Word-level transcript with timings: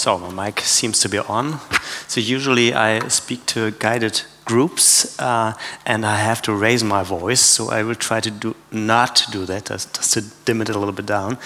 so 0.00 0.16
my 0.16 0.46
mic 0.46 0.60
seems 0.60 0.98
to 1.00 1.08
be 1.10 1.18
on. 1.18 1.60
So 2.08 2.20
usually 2.20 2.72
I 2.72 3.06
speak 3.08 3.44
to 3.46 3.70
guided 3.72 4.22
groups 4.46 5.18
uh, 5.20 5.52
and 5.84 6.06
I 6.06 6.16
have 6.16 6.40
to 6.42 6.54
raise 6.54 6.82
my 6.82 7.02
voice. 7.02 7.40
So 7.40 7.70
I 7.70 7.82
will 7.82 7.94
try 7.94 8.20
to 8.20 8.30
do 8.30 8.56
not 8.72 9.22
do 9.30 9.44
that, 9.44 9.66
just, 9.66 9.94
just 9.94 10.14
to 10.14 10.22
dim 10.46 10.62
it 10.62 10.70
a 10.70 10.78
little 10.78 10.94
bit 10.94 11.04
down. 11.04 11.36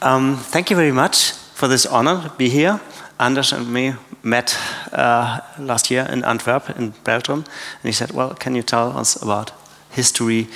Um, 0.00 0.36
thank 0.36 0.70
you 0.70 0.76
very 0.76 0.92
much 0.92 1.32
for 1.54 1.68
this 1.68 1.84
honor 1.84 2.22
to 2.22 2.30
be 2.38 2.48
here. 2.48 2.80
Anders 3.20 3.52
and 3.52 3.70
me 3.70 3.94
met 4.22 4.58
uh, 4.92 5.40
last 5.58 5.90
year 5.90 6.08
in 6.10 6.24
Antwerp, 6.24 6.70
in 6.78 6.94
Belgium, 7.04 7.44
and 7.44 7.84
he 7.84 7.92
said, 7.92 8.10
"Well, 8.10 8.34
can 8.34 8.56
you 8.56 8.62
tell 8.62 8.98
us 8.98 9.22
about 9.22 9.52
history 9.90 10.48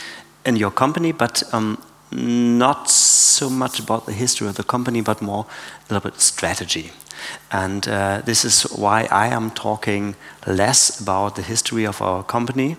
in 0.44 0.56
your 0.56 0.72
company, 0.72 1.12
but 1.12 1.42
um, 1.52 1.78
not 2.10 2.90
so 2.90 3.50
much 3.50 3.78
about 3.78 4.06
the 4.06 4.12
history 4.12 4.48
of 4.48 4.54
the 4.54 4.64
company, 4.64 5.02
but 5.02 5.20
more 5.20 5.46
a 5.88 5.94
little 5.94 6.10
bit 6.10 6.20
strategy. 6.20 6.90
And 7.50 7.88
uh, 7.88 8.22
this 8.24 8.44
is 8.44 8.62
why 8.62 9.08
I 9.10 9.28
am 9.28 9.50
talking 9.50 10.16
less 10.46 11.00
about 11.00 11.36
the 11.36 11.42
history 11.42 11.86
of 11.86 12.02
our 12.02 12.22
company, 12.22 12.76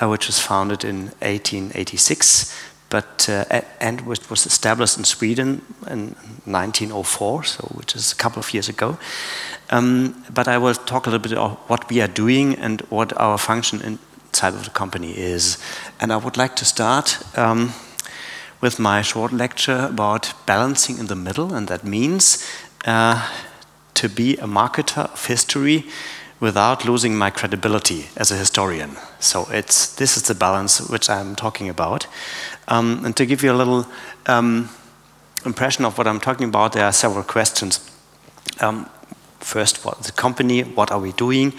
uh, 0.00 0.08
which 0.08 0.26
was 0.26 0.38
founded 0.38 0.84
in 0.84 1.10
1886, 1.20 2.54
but 2.90 3.28
uh, 3.28 3.62
and 3.80 4.00
which 4.02 4.30
was 4.30 4.46
established 4.46 4.98
in 4.98 5.04
Sweden 5.04 5.62
in 5.90 6.14
1904, 6.44 7.44
so 7.44 7.64
which 7.74 7.96
is 7.96 8.12
a 8.12 8.16
couple 8.16 8.40
of 8.40 8.54
years 8.54 8.68
ago. 8.68 8.98
Um, 9.70 10.24
but 10.32 10.46
I 10.48 10.58
will 10.58 10.74
talk 10.74 11.06
a 11.06 11.10
little 11.10 11.22
bit 11.22 11.32
about 11.32 11.68
what 11.68 11.90
we 11.90 12.00
are 12.00 12.12
doing 12.12 12.54
and 12.56 12.80
what 12.90 13.12
our 13.16 13.38
function 13.38 13.80
inside 13.80 14.54
of 14.54 14.64
the 14.64 14.70
company 14.70 15.12
is. 15.16 15.58
And 16.00 16.12
I 16.12 16.16
would 16.16 16.36
like 16.36 16.54
to 16.56 16.64
start. 16.64 17.18
Um, 17.36 17.72
with 18.64 18.78
my 18.78 19.02
short 19.02 19.30
lecture 19.30 19.86
about 19.90 20.32
balancing 20.46 20.98
in 20.98 21.06
the 21.06 21.14
middle, 21.14 21.52
and 21.52 21.68
that 21.68 21.84
means 21.84 22.42
uh, 22.86 23.28
to 23.94 24.08
be 24.08 24.36
a 24.36 24.46
marketer 24.46 25.10
of 25.12 25.26
history 25.26 25.84
without 26.40 26.84
losing 26.84 27.16
my 27.16 27.30
credibility 27.30 28.06
as 28.16 28.30
a 28.30 28.36
historian. 28.36 28.96
So 29.20 29.46
it's 29.50 29.94
this 29.94 30.16
is 30.16 30.22
the 30.24 30.34
balance 30.34 30.80
which 30.90 31.08
I'm 31.08 31.34
talking 31.34 31.68
about. 31.68 32.06
Um, 32.68 33.04
and 33.04 33.16
to 33.16 33.26
give 33.26 33.42
you 33.42 33.52
a 33.52 33.58
little 33.58 33.86
um, 34.26 34.68
impression 35.46 35.84
of 35.84 35.96
what 35.96 36.06
I'm 36.06 36.20
talking 36.20 36.48
about, 36.48 36.72
there 36.72 36.84
are 36.84 36.92
several 36.92 37.24
questions. 37.24 37.80
Um, 38.60 38.88
first, 39.40 39.84
what 39.84 40.02
the 40.02 40.12
company, 40.12 40.62
what 40.62 40.90
are 40.90 41.00
we 41.00 41.12
doing, 41.12 41.52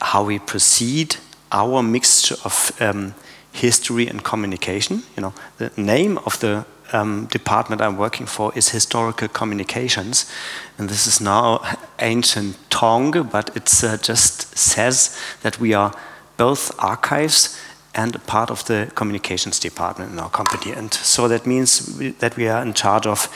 how 0.00 0.24
we 0.24 0.38
proceed, 0.38 1.16
our 1.52 1.82
mixture 1.82 2.36
of 2.44 2.72
um, 2.80 3.14
history 3.52 4.06
and 4.08 4.22
communication. 4.22 5.02
You 5.16 5.22
know, 5.22 5.34
the 5.58 5.70
name 5.76 6.18
of 6.18 6.38
the 6.40 6.64
um, 6.92 7.26
department 7.26 7.80
I'm 7.80 7.96
working 7.96 8.26
for 8.26 8.52
is 8.54 8.70
historical 8.70 9.28
communications, 9.28 10.30
and 10.78 10.88
this 10.88 11.06
is 11.06 11.20
now 11.20 11.60
ancient 11.98 12.56
tongue, 12.70 13.28
but 13.30 13.56
it 13.56 13.84
uh, 13.84 13.96
just 13.96 14.56
says 14.56 15.18
that 15.42 15.60
we 15.60 15.74
are 15.74 15.92
both 16.36 16.72
archives 16.78 17.58
and 17.94 18.14
a 18.14 18.18
part 18.18 18.50
of 18.50 18.64
the 18.64 18.90
communications 18.94 19.58
department 19.58 20.12
in 20.12 20.18
our 20.18 20.30
company. 20.30 20.72
And 20.72 20.92
so 20.92 21.28
that 21.28 21.46
means 21.46 21.96
we, 21.98 22.10
that 22.10 22.36
we 22.36 22.48
are 22.48 22.62
in 22.62 22.74
charge 22.74 23.06
of 23.06 23.28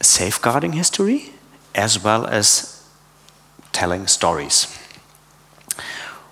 safeguarding 0.00 0.72
history 0.72 1.30
as 1.74 2.02
well 2.02 2.26
as 2.26 2.82
telling 3.72 4.06
stories. 4.06 4.66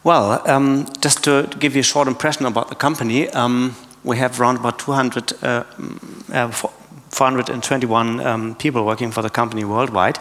Well, 0.03 0.43
um, 0.49 0.87
just 1.01 1.25
to 1.25 1.49
give 1.59 1.75
you 1.75 1.81
a 1.81 1.85
short 1.85 2.09
impression 2.09 2.47
about 2.47 2.69
the 2.69 2.75
company, 2.75 3.29
um, 3.31 3.75
we 4.05 4.19
have 4.19 4.41
around 4.41 4.59
about 4.59 4.79
200, 4.79 5.33
uh, 5.43 5.65
uh, 6.33 6.51
421 7.11 8.21
um, 8.21 8.55
people 8.57 8.85
working 8.85 9.11
for 9.11 9.23
the 9.23 9.31
company 9.31 9.65
worldwide, 9.65 10.19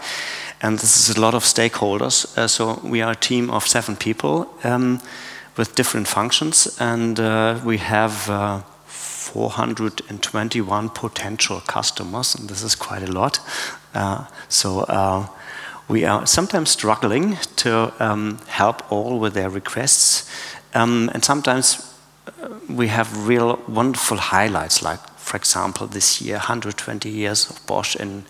and 0.62 0.80
this 0.80 1.10
is 1.10 1.18
a 1.18 1.22
lot 1.22 1.34
of 1.34 1.44
stakeholders. 1.44 2.38
Uh, 2.38 2.48
so 2.48 2.80
we 2.84 3.02
are 3.02 3.12
a 3.12 3.16
team 3.16 3.50
of 3.50 3.68
seven 3.68 3.96
people 3.96 4.48
um, 4.64 5.02
with 5.58 5.76
different 5.76 6.08
functions, 6.08 6.78
and 6.80 7.20
uh, 7.20 7.60
we 7.66 7.78
have 7.78 8.30
uh, 8.30 8.62
421 8.86 10.90
potential 10.90 11.62
customers, 11.62 12.36
and 12.36 12.50
this 12.50 12.64
is 12.64 12.76
quite 12.76 13.04
a 13.04 13.12
lot. 13.12 13.40
Uh, 13.94 14.26
so 14.48 15.30
we 15.90 16.06
are 16.06 16.26
sometimes 16.26 16.70
struggling 16.70 17.38
to 17.58 17.92
um, 18.00 18.40
help 18.48 18.90
all 18.92 19.20
with 19.20 19.34
their 19.34 19.50
requests, 19.50 20.30
um, 20.74 21.10
and 21.14 21.26
sometimes 21.26 21.76
uh, 21.76 21.93
we 22.70 22.88
have 22.88 23.28
real 23.28 23.60
wonderful 23.68 24.18
highlights, 24.18 24.82
like, 24.82 25.00
for 25.18 25.38
example, 25.38 25.88
this 25.88 26.22
year, 26.22 26.36
120 26.36 27.10
years 27.10 27.50
of 27.50 27.66
Bosch 27.66 27.96
in, 27.96 28.26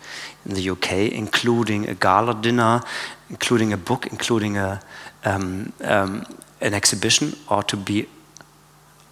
in 0.46 0.54
the 0.54 0.70
UK, 0.70 1.12
including 1.12 1.88
a 1.88 1.94
gala 1.94 2.34
dinner, 2.34 2.82
including 3.30 3.72
a 3.72 3.76
book, 3.76 4.06
including 4.06 4.56
a, 4.56 4.80
um, 5.24 5.72
um, 5.82 6.24
an 6.60 6.74
exhibition, 6.74 7.36
or 7.48 7.62
to 7.62 7.76
be 7.76 8.06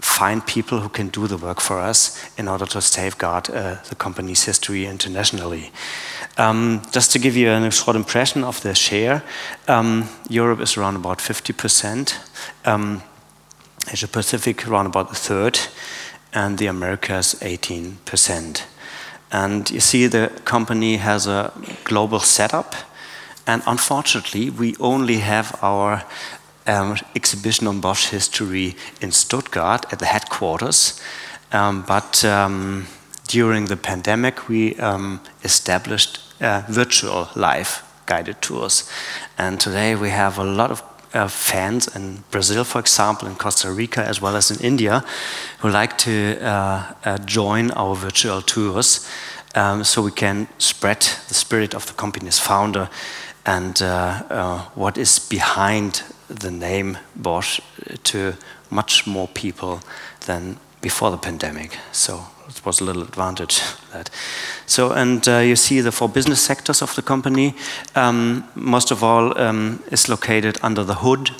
find 0.00 0.46
people 0.46 0.80
who 0.80 0.88
can 0.88 1.08
do 1.08 1.26
the 1.26 1.36
work 1.36 1.60
for 1.60 1.78
us 1.78 2.20
in 2.36 2.46
order 2.46 2.66
to 2.66 2.80
safeguard 2.80 3.50
uh, 3.50 3.76
the 3.88 3.94
company's 3.94 4.44
history 4.44 4.86
internationally. 4.86 5.72
Um, 6.36 6.82
just 6.92 7.10
to 7.12 7.18
give 7.18 7.36
you 7.36 7.50
a 7.50 7.70
short 7.70 7.96
impression 7.96 8.44
of 8.44 8.60
the 8.60 8.74
share, 8.74 9.22
um, 9.66 10.08
Europe 10.28 10.60
is 10.60 10.76
around 10.76 10.96
about 10.96 11.18
50%. 11.18 12.14
Um, 12.64 13.02
Asia 13.90 14.08
Pacific 14.08 14.66
around 14.66 14.86
about 14.86 15.10
a 15.10 15.14
third 15.14 15.58
and 16.34 16.58
the 16.58 16.66
Americas 16.66 17.34
18%. 17.40 18.62
And 19.30 19.70
you 19.70 19.80
see, 19.80 20.06
the 20.06 20.30
company 20.44 20.96
has 20.96 21.26
a 21.26 21.52
global 21.84 22.20
setup, 22.20 22.74
and 23.46 23.62
unfortunately, 23.66 24.50
we 24.50 24.74
only 24.80 25.18
have 25.18 25.58
our 25.62 26.04
um, 26.66 26.96
exhibition 27.14 27.66
on 27.66 27.80
Bosch 27.80 28.06
history 28.06 28.76
in 29.00 29.12
Stuttgart 29.12 29.92
at 29.92 29.98
the 29.98 30.06
headquarters. 30.06 31.00
Um, 31.52 31.84
but 31.86 32.24
um, 32.24 32.86
during 33.28 33.66
the 33.66 33.76
pandemic, 33.76 34.48
we 34.48 34.76
um, 34.76 35.20
established 35.42 36.20
uh, 36.40 36.62
virtual 36.68 37.28
live 37.36 37.82
guided 38.06 38.40
tours. 38.40 38.90
And 39.38 39.60
today 39.60 39.94
we 39.94 40.10
have 40.10 40.38
a 40.38 40.44
lot 40.44 40.70
of 40.70 40.82
uh, 41.14 41.28
fans 41.28 41.94
in 41.96 42.24
Brazil, 42.30 42.64
for 42.64 42.80
example, 42.80 43.28
in 43.28 43.36
Costa 43.36 43.70
Rica, 43.70 44.04
as 44.04 44.20
well 44.20 44.36
as 44.36 44.50
in 44.50 44.60
India, 44.60 45.04
who 45.60 45.70
like 45.70 45.96
to 45.98 46.38
uh, 46.40 46.92
uh, 47.04 47.18
join 47.18 47.70
our 47.72 47.94
virtual 47.94 48.42
tours 48.42 49.08
um, 49.54 49.84
so 49.84 50.02
we 50.02 50.10
can 50.10 50.48
spread 50.58 51.00
the 51.28 51.34
spirit 51.34 51.74
of 51.74 51.86
the 51.86 51.92
company's 51.92 52.38
founder 52.38 52.88
and 53.46 53.82
uh, 53.82 54.22
uh, 54.30 54.58
what 54.74 54.98
is 54.98 55.18
behind 55.18 56.02
the 56.28 56.50
name 56.50 56.98
Bosch 57.14 57.60
to 58.04 58.34
much 58.70 59.06
more 59.06 59.28
people 59.28 59.80
than 60.26 60.58
before 60.80 61.10
the 61.10 61.18
pandemic. 61.18 61.78
So 61.92 62.24
it 62.48 62.64
was 62.64 62.80
a 62.80 62.84
little 62.84 63.02
advantage 63.02 63.60
that. 63.92 64.10
So, 64.66 64.92
and 64.92 65.26
uh, 65.28 65.38
you 65.38 65.56
see 65.56 65.80
the 65.80 65.92
four 65.92 66.08
business 66.08 66.40
sectors 66.40 66.82
of 66.82 66.94
the 66.94 67.02
company. 67.02 67.54
Um, 67.94 68.44
most 68.54 68.90
of 68.90 69.02
all 69.02 69.38
um, 69.38 69.82
is 69.90 70.08
located 70.08 70.58
under 70.62 70.84
the 70.84 70.96
hood 70.96 71.30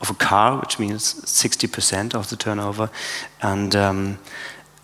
of 0.00 0.10
a 0.10 0.14
car, 0.14 0.58
which 0.58 0.78
means 0.78 1.14
60% 1.14 2.14
of 2.14 2.28
the 2.28 2.36
turnover. 2.36 2.90
And 3.40 3.74
um, 3.76 4.18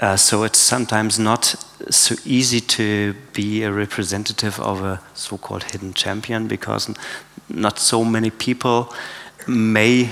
uh, 0.01 0.17
so 0.17 0.45
it's 0.45 0.59
sometimes 0.59 1.19
not 1.19 1.57
so 1.91 2.15
easy 2.25 2.61
to 2.61 3.15
be 3.33 3.65
a 3.65 3.73
representative 3.73 4.61
of 4.61 4.83
a 4.83 5.01
so-called 5.15 5.65
hidden 5.65 5.93
champion 5.93 6.47
because 6.47 6.89
not 7.49 7.79
so 7.79 8.05
many 8.05 8.31
people 8.31 8.93
may 9.49 10.09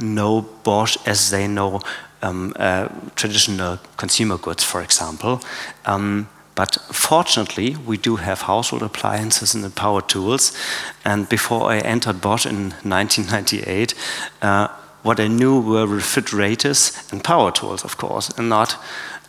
know 0.00 0.40
Bosch 0.64 0.96
as 1.06 1.30
they 1.30 1.46
know 1.46 1.80
um, 2.22 2.52
uh, 2.56 2.88
traditional 3.14 3.78
consumer 3.96 4.38
goods, 4.38 4.64
for 4.64 4.80
example. 4.80 5.40
Um, 5.84 6.28
but 6.54 6.78
fortunately, 6.90 7.76
we 7.86 7.98
do 7.98 8.16
have 8.16 8.42
household 8.42 8.82
appliances 8.82 9.54
and 9.54 9.74
power 9.74 10.00
tools. 10.00 10.56
And 11.04 11.28
before 11.28 11.70
I 11.70 11.78
entered 11.80 12.20
Bosch 12.20 12.46
in 12.46 12.70
1998, 12.82 13.94
uh, 14.40 14.68
what 15.02 15.20
I 15.20 15.28
knew 15.28 15.60
were 15.60 15.86
refrigerators 15.86 16.92
and 17.12 17.22
power 17.22 17.52
tools, 17.52 17.84
of 17.84 17.96
course, 17.98 18.30
and 18.38 18.48
not 18.48 18.76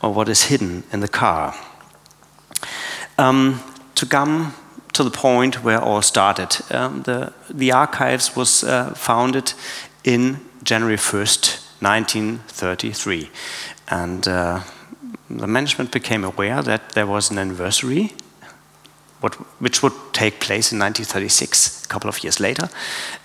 or 0.01 0.13
what 0.13 0.30
is 0.30 0.44
hidden 0.44 0.83
in 0.92 1.01
the 1.01 1.07
car. 1.07 1.54
Um, 3.18 3.62
to 3.95 4.06
come 4.06 4.54
to 4.94 5.04
the 5.04 5.12
point 5.12 5.63
where 5.63 5.81
all 5.81 6.01
started, 6.01 6.57
um, 6.72 7.04
the, 7.04 7.33
the 7.50 7.72
archives 7.74 8.36
was 8.36 8.63
uh, 8.63 8.94
founded 8.95 9.54
in 10.04 10.40
January 10.63 10.98
1st, 10.98 11.67
1933. 11.80 13.30
And 13.90 14.28
uh, 14.28 14.62
the 15.30 15.48
management 15.48 15.92
became 15.92 16.24
aware 16.24 16.62
that 16.62 16.92
there 16.92 17.08
was 17.08 17.32
an 17.32 17.38
anniversary 17.38 18.14
what, 19.20 19.34
which 19.60 19.82
would 19.82 19.94
take 20.14 20.40
place 20.40 20.72
in 20.72 20.80
1936, 20.80 21.86
a 21.86 21.88
couple 21.88 22.10
of 22.10 22.24
years 22.24 22.40
later, 22.40 22.70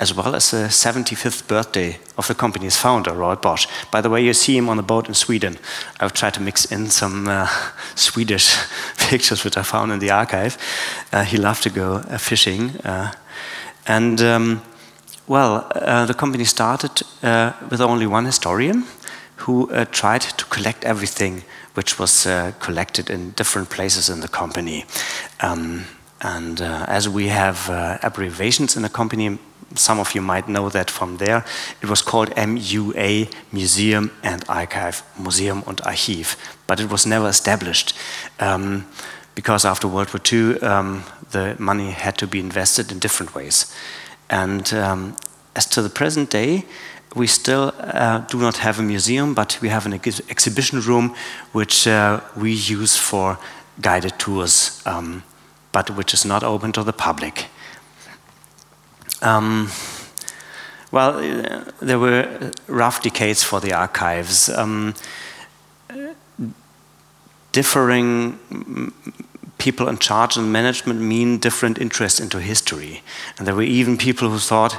as 0.00 0.14
well 0.14 0.34
as 0.34 0.50
the 0.50 0.68
75th 0.68 1.46
birthday 1.46 1.98
of 2.16 2.26
the 2.28 2.34
company's 2.34 2.76
founder, 2.76 3.12
Robert 3.12 3.42
Bosch. 3.42 3.66
By 3.90 4.00
the 4.00 4.08
way, 4.08 4.24
you 4.24 4.32
see 4.32 4.56
him 4.56 4.68
on 4.68 4.78
the 4.78 4.82
boat 4.82 5.08
in 5.08 5.14
Sweden. 5.14 5.58
I've 6.00 6.14
tried 6.14 6.34
to 6.34 6.40
mix 6.40 6.64
in 6.64 6.88
some 6.88 7.28
uh, 7.28 7.48
Swedish 7.94 8.56
pictures 8.96 9.44
which 9.44 9.56
I 9.56 9.62
found 9.62 9.92
in 9.92 9.98
the 9.98 10.10
archive. 10.10 10.56
Uh, 11.12 11.24
he 11.24 11.36
loved 11.36 11.62
to 11.64 11.70
go 11.70 11.96
uh, 11.96 12.18
fishing. 12.18 12.70
Uh, 12.84 13.12
and, 13.86 14.20
um, 14.22 14.62
well, 15.32 15.66
uh, 15.74 16.04
the 16.04 16.14
company 16.14 16.44
started 16.44 17.02
uh, 17.22 17.52
with 17.70 17.80
only 17.80 18.06
one 18.06 18.26
historian 18.26 18.84
who 19.36 19.66
tried 19.90 20.20
to 20.20 20.44
collect 20.44 20.84
everything 20.84 21.42
which 21.74 21.98
was 21.98 22.26
uh, 22.26 22.52
collected 22.60 23.10
in 23.10 23.30
different 23.30 23.70
places 23.70 24.08
in 24.08 24.20
the 24.20 24.28
company. 24.28 24.84
Um, 25.40 25.84
and 26.20 26.60
uh, 26.60 26.84
as 26.86 27.08
we 27.08 27.28
have 27.28 27.70
uh, 27.70 27.98
abbreviations 28.02 28.76
in 28.76 28.82
the 28.82 28.88
company, 28.88 29.38
some 29.74 29.98
of 30.00 30.14
you 30.14 30.20
might 30.20 30.48
know 30.48 30.68
that 30.68 30.90
from 30.90 31.16
there. 31.16 31.44
It 31.82 31.88
was 31.88 32.02
called 32.02 32.30
MUA, 32.36 33.32
Museum 33.52 34.10
and 34.22 34.44
Archive, 34.48 35.02
Museum 35.18 35.62
und 35.66 35.80
Archiv, 35.82 36.36
but 36.66 36.78
it 36.78 36.90
was 36.90 37.06
never 37.06 37.28
established 37.28 37.94
um, 38.38 38.86
because 39.34 39.64
after 39.64 39.88
World 39.88 40.12
War 40.12 40.20
II, 40.30 40.60
um, 40.60 41.04
the 41.30 41.56
money 41.58 41.90
had 41.90 42.18
to 42.18 42.26
be 42.26 42.38
invested 42.38 42.92
in 42.92 42.98
different 42.98 43.34
ways. 43.34 43.74
And 44.32 44.72
um, 44.72 45.16
as 45.54 45.66
to 45.66 45.82
the 45.82 45.90
present 45.90 46.30
day, 46.30 46.64
we 47.14 47.26
still 47.26 47.74
uh, 47.78 48.20
do 48.20 48.38
not 48.38 48.56
have 48.56 48.78
a 48.78 48.82
museum, 48.82 49.34
but 49.34 49.58
we 49.60 49.68
have 49.68 49.86
an 49.86 49.92
ex 49.92 50.20
exhibition 50.30 50.80
room 50.80 51.14
which 51.52 51.86
uh, 51.86 52.20
we 52.34 52.52
use 52.52 52.96
for 52.96 53.38
guided 53.80 54.18
tours, 54.18 54.82
um, 54.86 55.22
but 55.72 55.90
which 55.90 56.14
is 56.14 56.24
not 56.24 56.42
open 56.42 56.72
to 56.72 56.82
the 56.82 56.92
public. 56.92 57.46
Um, 59.20 59.68
well, 60.90 61.18
uh, 61.18 61.64
there 61.80 61.98
were 61.98 62.52
rough 62.68 63.02
decades 63.02 63.44
for 63.44 63.60
the 63.60 63.74
archives. 63.74 64.48
Um, 64.48 64.94
differing 67.52 68.38
people 69.62 69.88
in 69.88 69.96
charge 69.98 70.36
and 70.36 70.52
management 70.52 71.00
mean 71.00 71.38
different 71.38 71.78
interests 71.78 72.18
into 72.18 72.40
history. 72.40 73.00
And 73.38 73.46
there 73.46 73.54
were 73.54 73.62
even 73.80 73.96
people 73.96 74.28
who 74.28 74.38
thought, 74.38 74.74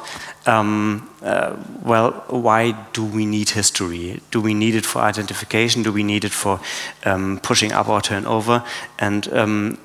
um, 0.45 1.09
uh, 1.21 1.55
well, 1.81 2.11
why 2.27 2.73
do 2.91 3.05
we 3.05 3.25
need 3.25 3.51
history? 3.51 4.19
Do 4.31 4.41
we 4.41 4.53
need 4.53 4.75
it 4.75 4.85
for 4.85 4.99
identification? 4.99 5.83
Do 5.83 5.93
we 5.93 6.03
need 6.03 6.25
it 6.25 6.33
for 6.33 6.59
um, 7.05 7.39
pushing 7.41 7.71
up 7.71 7.87
our 7.87 8.01
turnover? 8.01 8.61
And 8.99 9.33
um, 9.33 9.77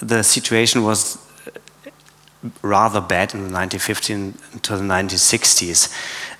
the 0.00 0.22
situation 0.22 0.82
was 0.82 1.18
rather 2.62 3.02
bad 3.02 3.34
in 3.34 3.42
the 3.44 3.50
1950s 3.50 4.62
to 4.62 4.76
the 4.76 4.82
1960s. 4.82 5.92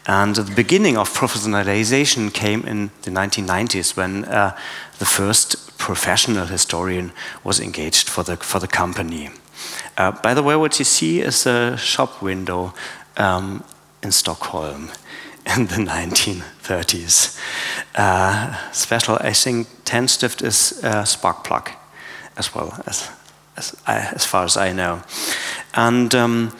And 0.08 0.34
the 0.36 0.54
beginning 0.54 0.96
of 0.96 1.10
professionalization 1.10 2.32
came 2.32 2.64
in 2.64 2.90
the 3.02 3.10
1990s 3.10 3.94
when 3.94 4.24
uh, 4.24 4.56
the 4.98 5.04
first 5.04 5.76
professional 5.76 6.46
historian 6.46 7.12
was 7.44 7.60
engaged 7.60 8.08
for 8.08 8.24
the, 8.24 8.38
for 8.38 8.58
the 8.58 8.66
company. 8.66 9.28
Uh, 9.98 10.12
by 10.12 10.32
the 10.32 10.42
way, 10.42 10.56
what 10.56 10.78
you 10.78 10.86
see 10.86 11.20
is 11.20 11.46
a 11.46 11.76
shop 11.76 12.22
window 12.22 12.72
um, 13.18 13.62
in 14.02 14.10
Stockholm 14.10 14.88
in 15.56 15.66
the 15.66 15.76
1930s. 15.76 17.38
Uh, 17.94 18.72
special, 18.72 19.18
I 19.20 19.34
think, 19.34 19.68
Tändstift 19.84 20.42
is 20.42 20.80
a 20.82 21.04
spark 21.04 21.44
plug 21.44 21.70
as 22.38 22.54
well, 22.54 22.82
as, 22.86 23.10
as, 23.58 23.76
as 23.86 24.24
far 24.24 24.44
as 24.44 24.56
I 24.56 24.72
know. 24.72 25.02
And 25.74 26.14
um, 26.14 26.56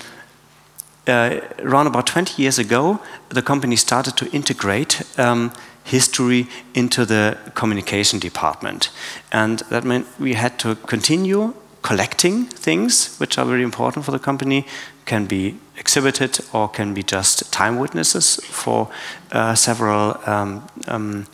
uh, 1.09 1.41
around 1.61 1.87
about 1.87 2.07
20 2.07 2.43
years 2.43 2.59
ago, 2.59 3.01
the 3.31 3.43
company 3.43 3.77
started 3.77 4.17
to 4.17 4.31
integrate 4.31 5.03
um, 5.19 5.53
history 5.85 6.47
into 6.75 7.05
the 7.05 7.37
communication 7.55 8.19
department. 8.19 8.91
And 9.33 9.61
that 9.71 9.85
meant 9.85 10.07
we 10.19 10.35
had 10.35 10.59
to 10.59 10.75
continue 10.75 11.55
collecting 11.83 12.45
things 12.45 13.17
which 13.19 13.39
are 13.39 13.47
very 13.47 13.63
important 13.63 14.05
for 14.05 14.11
the 14.11 14.19
company, 14.19 14.67
can 15.07 15.27
be 15.27 15.57
exhibited 15.79 16.39
or 16.53 16.69
can 16.69 16.93
be 16.93 17.03
just 17.03 17.51
time 17.53 17.79
witnesses 17.79 18.37
for 18.45 18.91
uh, 19.33 19.55
several 19.55 20.21
um, 20.27 20.69
um, 20.89 21.27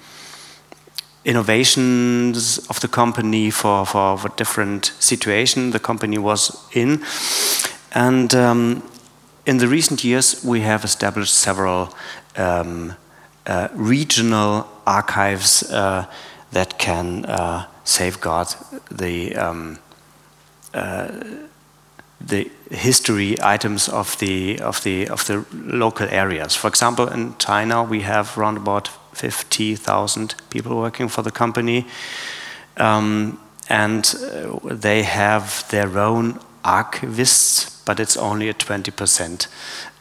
innovations 1.24 2.58
of 2.68 2.78
the 2.80 2.88
company 2.88 3.50
for, 3.50 3.84
for, 3.86 4.18
for 4.18 4.28
different 4.36 4.92
situation 5.00 5.70
the 5.70 5.80
company 5.80 6.18
was 6.18 6.68
in. 6.72 7.02
And 7.92 8.34
um, 8.34 8.82
in 9.46 9.58
the 9.58 9.68
recent 9.68 10.04
years, 10.04 10.42
we 10.44 10.60
have 10.60 10.84
established 10.84 11.34
several 11.34 11.94
um, 12.36 12.94
uh, 13.46 13.68
regional 13.74 14.66
archives 14.86 15.62
uh, 15.70 16.06
that 16.52 16.78
can 16.78 17.24
uh, 17.26 17.66
safeguard 17.84 18.48
the 18.90 19.36
um, 19.36 19.78
uh, 20.72 21.08
the 22.20 22.50
history 22.70 23.36
items 23.42 23.88
of 23.88 24.18
the 24.18 24.58
of 24.60 24.82
the 24.82 25.08
of 25.08 25.26
the 25.26 25.44
local 25.52 26.08
areas. 26.08 26.54
For 26.56 26.68
example, 26.68 27.08
in 27.08 27.34
China, 27.38 27.82
we 27.82 28.00
have 28.00 28.38
around 28.38 28.56
about 28.56 28.88
fifty 29.12 29.76
thousand 29.76 30.34
people 30.48 30.76
working 30.76 31.08
for 31.08 31.22
the 31.22 31.30
company, 31.30 31.86
um, 32.78 33.38
and 33.68 34.14
uh, 34.16 34.58
they 34.74 35.02
have 35.02 35.64
their 35.68 35.98
own 35.98 36.40
archivists, 36.64 37.84
but 37.84 38.00
it's 38.00 38.16
only 38.16 38.48
a 38.48 38.54
twenty 38.54 38.90
percent 38.90 39.48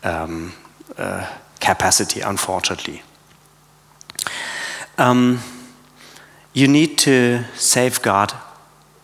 um, 0.03 0.53
uh, 0.97 1.27
capacity, 1.59 2.21
unfortunately. 2.21 3.01
Um, 4.97 5.39
you 6.53 6.67
need 6.67 6.97
to 6.97 7.43
safeguard 7.55 8.33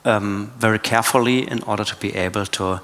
um, 0.05 0.51
very 0.59 0.79
carefully 0.79 1.49
in 1.51 1.63
order 1.63 1.83
to 1.83 1.95
be 1.95 2.15
able 2.15 2.45
to 2.45 2.79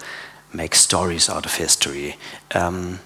make 0.53 0.75
stories 0.75 1.29
out 1.29 1.45
of 1.45 1.55
history. 1.55 2.17
Um, 2.55 2.99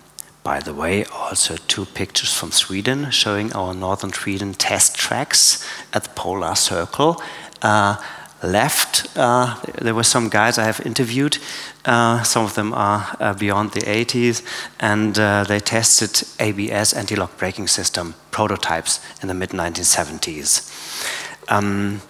by 0.43 0.61
the 0.61 0.73
way, 0.73 1.03
also 1.05 1.57
two 1.67 1.85
pictures 1.85 2.33
from 2.33 2.51
Sweden 2.51 3.11
showing 3.11 3.53
our 3.53 3.73
northern 3.73 4.13
Sweden 4.13 4.53
test 4.53 4.95
tracks 4.95 5.67
at 5.93 6.03
the 6.03 6.09
polar 6.15 6.55
circle. 6.55 7.21
Uh, 7.61 7.97
left, 8.43 9.05
uh, 9.17 9.59
there 9.81 9.95
were 9.95 10.03
some 10.03 10.29
guys 10.29 10.57
I 10.57 10.63
have 10.63 10.79
interviewed. 10.85 11.37
Uh, 11.85 12.23
some 12.23 12.45
of 12.45 12.55
them 12.55 12.73
are 12.73 13.15
uh, 13.19 13.33
beyond 13.33 13.71
the 13.71 13.81
80s, 13.81 14.43
and 14.79 15.17
uh, 15.17 15.43
they 15.43 15.59
tested 15.59 16.27
ABS 16.39 16.93
anti-lock 16.93 17.37
braking 17.37 17.67
system 17.67 18.15
prototypes 18.31 18.99
in 19.21 19.27
the 19.27 19.33
mid 19.33 19.49
1970s. 19.49 20.69
Um, 21.49 22.01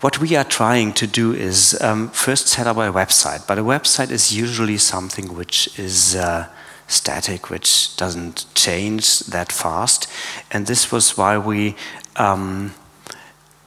what 0.00 0.18
we 0.18 0.34
are 0.34 0.44
trying 0.44 0.94
to 0.94 1.06
do 1.06 1.34
is 1.34 1.78
um, 1.82 2.08
first 2.08 2.48
set 2.48 2.66
up 2.66 2.78
a 2.78 2.90
website, 2.90 3.46
but 3.46 3.58
a 3.58 3.62
website 3.62 4.10
is 4.10 4.34
usually 4.34 4.78
something 4.78 5.34
which 5.34 5.78
is 5.78 6.16
uh, 6.16 6.48
static, 6.86 7.50
which 7.50 7.96
doesn't 7.96 8.46
change 8.54 9.20
that 9.20 9.52
fast. 9.52 10.10
And 10.50 10.66
this 10.66 10.90
was 10.90 11.18
why 11.18 11.36
we 11.36 11.76
um, 12.16 12.74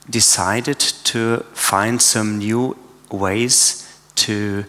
decided 0.10 0.80
to 0.80 1.40
find 1.54 2.02
some 2.02 2.38
new 2.38 2.78
ways 3.12 3.88
to 4.16 4.66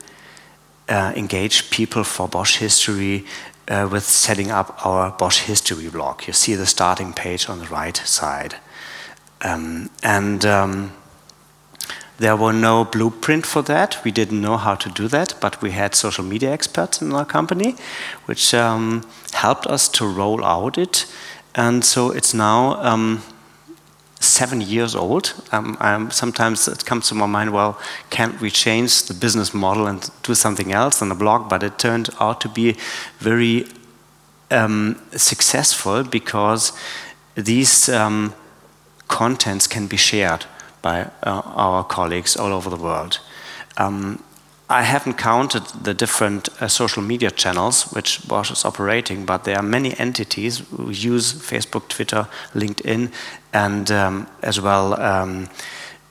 uh, 0.88 1.12
engage 1.16 1.70
people 1.70 2.04
for 2.04 2.28
Bosch 2.28 2.56
history 2.56 3.24
uh, 3.68 3.88
with 3.90 4.04
setting 4.04 4.50
up 4.50 4.84
our 4.86 5.10
Bosch 5.10 5.40
history 5.40 5.88
blog. 5.88 6.26
You 6.26 6.32
see 6.32 6.54
the 6.54 6.66
starting 6.66 7.12
page 7.12 7.48
on 7.48 7.58
the 7.58 7.66
right 7.66 7.96
side. 7.96 8.56
Um, 9.42 9.90
and 10.02 10.44
um, 10.44 10.92
there 12.18 12.36
were 12.36 12.52
no 12.52 12.84
blueprint 12.84 13.44
for 13.44 13.62
that. 13.62 14.02
We 14.04 14.10
didn't 14.10 14.40
know 14.40 14.56
how 14.56 14.74
to 14.76 14.88
do 14.88 15.08
that, 15.08 15.34
but 15.40 15.60
we 15.60 15.72
had 15.72 15.94
social 15.94 16.24
media 16.24 16.52
experts 16.52 17.02
in 17.02 17.12
our 17.12 17.24
company, 17.24 17.76
which 18.26 18.54
um, 18.54 19.04
helped 19.32 19.66
us 19.66 19.88
to 19.90 20.06
roll 20.06 20.44
out 20.44 20.78
it. 20.78 21.06
And 21.54 21.84
so 21.84 22.10
it's 22.10 22.34
now 22.34 22.82
um, 22.82 23.22
seven 24.24 24.60
years 24.60 24.94
old. 24.94 25.34
Um, 25.52 26.10
sometimes 26.10 26.68
it 26.68 26.84
comes 26.84 27.08
to 27.08 27.14
my 27.14 27.26
mind, 27.26 27.52
well, 27.52 27.78
can't 28.10 28.40
we 28.40 28.50
change 28.50 29.04
the 29.04 29.14
business 29.14 29.54
model 29.54 29.86
and 29.86 30.10
do 30.22 30.34
something 30.34 30.72
else 30.72 31.02
on 31.02 31.08
the 31.08 31.14
blog? 31.14 31.48
But 31.48 31.62
it 31.62 31.78
turned 31.78 32.10
out 32.20 32.40
to 32.42 32.48
be 32.48 32.76
very 33.18 33.66
um, 34.50 35.00
successful 35.12 36.04
because 36.04 36.72
these 37.34 37.88
um, 37.88 38.34
contents 39.08 39.66
can 39.66 39.86
be 39.86 39.96
shared 39.96 40.46
by 40.82 41.10
uh, 41.22 41.42
our 41.44 41.84
colleagues 41.84 42.36
all 42.36 42.52
over 42.52 42.70
the 42.70 42.76
world. 42.76 43.20
Um, 43.76 44.22
I 44.70 44.82
haven't 44.82 45.18
counted 45.18 45.66
the 45.84 45.92
different 45.92 46.48
uh, 46.60 46.68
social 46.68 47.02
media 47.02 47.30
channels 47.30 47.92
which 47.92 48.26
Bosch 48.26 48.50
is 48.50 48.64
operating, 48.64 49.26
but 49.26 49.44
there 49.44 49.56
are 49.56 49.62
many 49.62 49.98
entities 49.98 50.60
who 50.70 50.90
use 50.90 51.34
Facebook, 51.34 51.88
Twitter, 51.88 52.26
LinkedIn, 52.54 53.12
and 53.54 53.90
um, 53.90 54.26
as 54.42 54.61
well 54.61 55.00
um, 55.00 55.49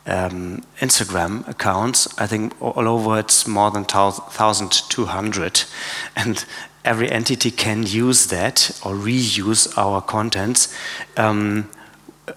um, 0.07 0.63
Instagram 0.79 1.47
accounts. 1.47 2.07
I 2.17 2.25
think 2.25 2.59
all 2.61 2.87
over 2.87 3.19
it's 3.19 3.45
more 3.47 3.69
than 3.69 3.83
1,200. 3.83 5.63
And 6.15 6.45
every 6.85 7.11
entity 7.11 7.51
can 7.51 7.83
use 7.83 8.27
that 8.27 8.71
or 8.83 8.93
reuse 8.95 9.77
our 9.77 10.01
contents. 10.01 10.73
Um, 11.17 11.69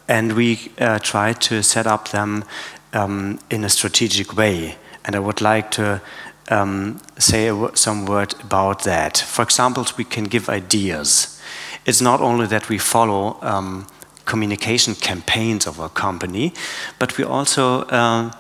and 0.08 0.32
we 0.32 0.72
uh, 0.78 0.98
try 0.98 1.32
to 1.32 1.62
set 1.62 1.86
up 1.86 2.08
them 2.08 2.44
um, 2.92 3.38
in 3.50 3.64
a 3.64 3.68
strategic 3.68 4.36
way. 4.36 4.76
And 5.04 5.14
I 5.14 5.20
would 5.20 5.40
like 5.40 5.70
to 5.72 6.00
um, 6.48 7.00
say 7.18 7.50
some 7.74 8.06
word 8.06 8.34
about 8.42 8.82
that. 8.84 9.18
For 9.18 9.42
example, 9.42 9.84
we 9.96 10.04
can 10.04 10.24
give 10.24 10.48
ideas. 10.48 11.40
It's 11.84 12.00
not 12.00 12.20
only 12.20 12.46
that 12.46 12.68
we 12.68 12.78
follow 12.78 13.38
um, 13.42 13.86
communication 14.26 14.94
campaigns 14.94 15.66
of 15.66 15.78
a 15.78 15.88
company, 15.88 16.52
but 16.98 17.16
we 17.16 17.24
also 17.24 17.82
uh, 17.84 18.30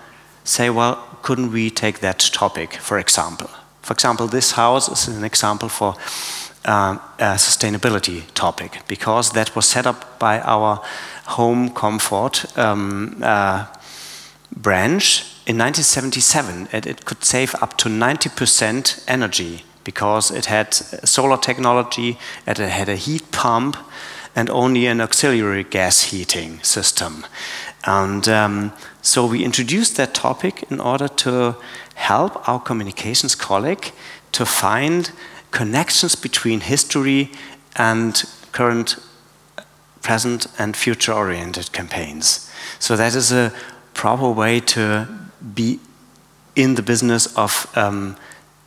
say, 0.44 0.68
well, 0.70 0.96
couldn't 1.22 1.52
we 1.52 1.70
take 1.70 2.00
that 2.00 2.18
topic, 2.32 2.74
for 2.74 2.98
example? 2.98 3.48
For 3.82 3.94
example, 3.94 4.26
this 4.26 4.52
house 4.52 4.88
is 4.88 5.08
an 5.08 5.24
example 5.24 5.68
for 5.68 5.94
uh, 6.64 6.98
a 7.18 7.36
sustainability 7.36 8.22
topic 8.34 8.80
because 8.88 9.30
that 9.30 9.54
was 9.54 9.66
set 9.66 9.86
up 9.86 10.18
by 10.18 10.40
our 10.40 10.82
home 11.26 11.70
comfort 11.70 12.44
um, 12.58 13.16
uh, 13.22 13.66
branch 14.56 15.22
in 15.46 15.56
1977. 15.58 16.68
It, 16.72 16.86
it 16.86 17.04
could 17.04 17.24
save 17.24 17.54
up 17.62 17.76
to 17.78 17.88
90% 17.88 19.04
energy 19.06 19.62
because 19.84 20.32
it 20.32 20.46
had 20.46 20.74
solar 20.74 21.38
technology, 21.38 22.18
and 22.44 22.58
it 22.58 22.68
had 22.68 22.88
a 22.88 22.96
heat 22.96 23.30
pump, 23.30 23.76
and 24.36 24.50
only 24.50 24.86
an 24.86 25.00
auxiliary 25.00 25.64
gas 25.64 26.02
heating 26.02 26.62
system. 26.62 27.26
And 27.84 28.28
um, 28.28 28.72
so 29.00 29.26
we 29.26 29.42
introduced 29.42 29.96
that 29.96 30.14
topic 30.14 30.64
in 30.70 30.78
order 30.78 31.08
to 31.08 31.56
help 31.94 32.46
our 32.48 32.60
communications 32.60 33.34
colleague 33.34 33.92
to 34.32 34.44
find 34.44 35.10
connections 35.50 36.14
between 36.14 36.60
history 36.60 37.30
and 37.76 38.22
current, 38.52 38.96
present, 40.02 40.46
and 40.58 40.76
future 40.76 41.12
oriented 41.12 41.72
campaigns. 41.72 42.50
So 42.78 42.96
that 42.96 43.14
is 43.14 43.32
a 43.32 43.52
proper 43.94 44.28
way 44.28 44.60
to 44.60 45.08
be 45.54 45.80
in 46.54 46.74
the 46.74 46.82
business 46.82 47.34
of 47.36 47.66
um, 47.74 48.16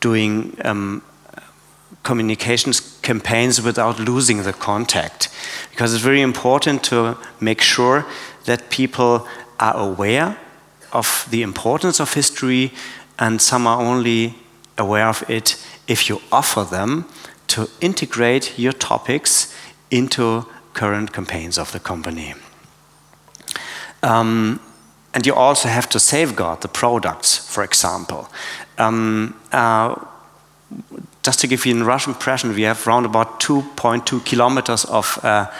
doing 0.00 0.56
um, 0.64 1.02
communications 2.02 2.80
campaigns 3.02 3.60
without 3.60 3.98
losing 3.98 4.42
the 4.42 4.52
contact. 4.52 5.28
Because 5.70 5.94
it's 5.94 6.02
very 6.02 6.22
important 6.22 6.82
to 6.84 7.16
make 7.40 7.60
sure 7.60 8.06
that 8.44 8.70
people 8.70 9.26
are 9.58 9.76
aware 9.76 10.38
of 10.92 11.26
the 11.30 11.42
importance 11.42 12.00
of 12.00 12.14
history, 12.14 12.72
and 13.18 13.40
some 13.40 13.66
are 13.66 13.80
only 13.80 14.34
aware 14.76 15.08
of 15.08 15.22
it 15.28 15.56
if 15.86 16.08
you 16.08 16.20
offer 16.32 16.64
them 16.64 17.04
to 17.46 17.68
integrate 17.80 18.58
your 18.58 18.72
topics 18.72 19.54
into 19.90 20.46
current 20.72 21.12
campaigns 21.12 21.58
of 21.58 21.72
the 21.72 21.80
company. 21.80 22.34
Um, 24.02 24.60
and 25.12 25.26
you 25.26 25.34
also 25.34 25.68
have 25.68 25.88
to 25.88 25.98
safeguard 25.98 26.60
the 26.60 26.68
products, 26.68 27.36
for 27.36 27.64
example. 27.64 28.28
Um, 28.78 29.34
uh, 29.52 29.96
just 31.22 31.40
to 31.40 31.46
give 31.46 31.66
you 31.66 31.80
a 31.80 31.84
rough 31.84 32.06
impression, 32.06 32.54
we 32.54 32.62
have 32.62 32.86
around 32.86 33.04
about 33.04 33.40
2.2 33.40 34.24
kilometers 34.24 34.84
of 34.86 35.18
uh, 35.22 35.50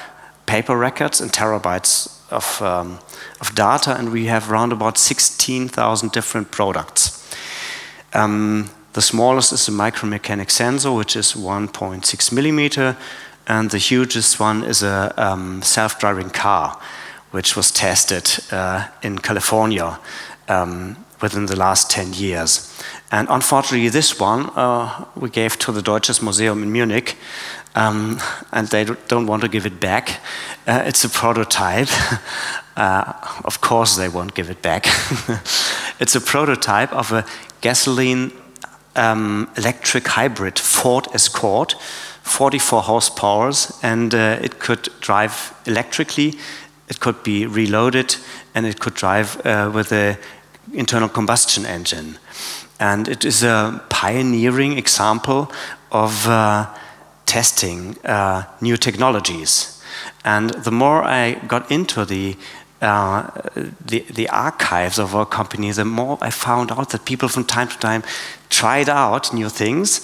paper 0.46 0.76
records 0.76 1.20
and 1.20 1.32
terabytes 1.32 2.20
of, 2.30 2.62
um, 2.62 2.98
of 3.40 3.54
data, 3.54 3.96
and 3.96 4.10
we 4.10 4.26
have 4.26 4.50
around 4.50 4.72
about 4.72 4.96
16,000 4.96 6.12
different 6.12 6.50
products. 6.50 7.16
Um, 8.14 8.70
the 8.92 9.02
smallest 9.02 9.52
is 9.52 9.68
a 9.68 9.72
micromechanic 9.72 10.50
sensor, 10.50 10.92
which 10.92 11.14
is 11.14 11.34
1.6 11.34 12.32
millimeter, 12.32 12.96
and 13.46 13.70
the 13.70 13.78
hugest 13.78 14.40
one 14.40 14.64
is 14.64 14.82
a 14.82 15.12
um, 15.16 15.62
self-driving 15.62 16.30
car, 16.30 16.80
which 17.30 17.54
was 17.54 17.70
tested 17.70 18.28
uh, 18.50 18.88
in 19.02 19.18
California 19.18 19.98
um, 20.48 21.04
within 21.20 21.46
the 21.46 21.56
last 21.56 21.90
10 21.90 22.14
years. 22.14 22.69
And 23.10 23.28
unfortunately, 23.28 23.88
this 23.88 24.20
one 24.20 24.50
uh, 24.50 25.04
we 25.16 25.30
gave 25.30 25.58
to 25.58 25.72
the 25.72 25.82
Deutsches 25.82 26.22
Museum 26.22 26.62
in 26.62 26.70
Munich, 26.72 27.16
um, 27.74 28.20
and 28.52 28.68
they 28.68 28.84
don't 28.84 29.26
want 29.26 29.42
to 29.42 29.48
give 29.48 29.66
it 29.66 29.80
back. 29.80 30.20
Uh, 30.66 30.82
it's 30.86 31.04
a 31.04 31.08
prototype. 31.08 31.88
Uh, 32.76 33.12
of 33.44 33.60
course, 33.60 33.96
they 33.96 34.08
won't 34.08 34.32
give 34.32 34.48
it 34.48 34.62
back. 34.62 34.86
it's 36.00 36.14
a 36.14 36.20
prototype 36.20 36.90
of 36.94 37.12
a 37.12 37.26
gasoline 37.60 38.32
um, 38.96 39.50
electric 39.56 40.06
hybrid 40.06 40.58
Ford 40.58 41.06
Escort, 41.12 41.74
44 42.22 42.82
horsepower, 42.82 43.52
and 43.82 44.14
uh, 44.14 44.38
it 44.40 44.58
could 44.60 44.88
drive 45.00 45.52
electrically, 45.66 46.34
it 46.88 47.00
could 47.00 47.22
be 47.22 47.44
reloaded, 47.44 48.16
and 48.54 48.64
it 48.64 48.80
could 48.80 48.94
drive 48.94 49.44
uh, 49.44 49.70
with 49.74 49.92
an 49.92 50.16
internal 50.72 51.08
combustion 51.08 51.66
engine. 51.66 52.18
And 52.80 53.08
it 53.08 53.24
is 53.24 53.44
a 53.44 53.80
pioneering 53.90 54.78
example 54.78 55.52
of 55.92 56.26
uh, 56.26 56.66
testing 57.26 57.96
uh, 58.04 58.42
new 58.60 58.76
technologies. 58.76 59.80
And 60.24 60.50
the 60.50 60.72
more 60.72 61.04
I 61.04 61.34
got 61.46 61.70
into 61.70 62.04
the 62.04 62.36
uh, 62.82 63.28
the, 63.84 64.00
the 64.14 64.26
archives 64.30 64.98
of 64.98 65.14
our 65.14 65.26
company, 65.26 65.70
the 65.70 65.84
more 65.84 66.16
I 66.22 66.30
found 66.30 66.72
out 66.72 66.88
that 66.90 67.04
people 67.04 67.28
from 67.28 67.44
time 67.44 67.68
to 67.68 67.78
time 67.78 68.02
tried 68.48 68.88
out 68.88 69.34
new 69.34 69.50
things 69.50 70.00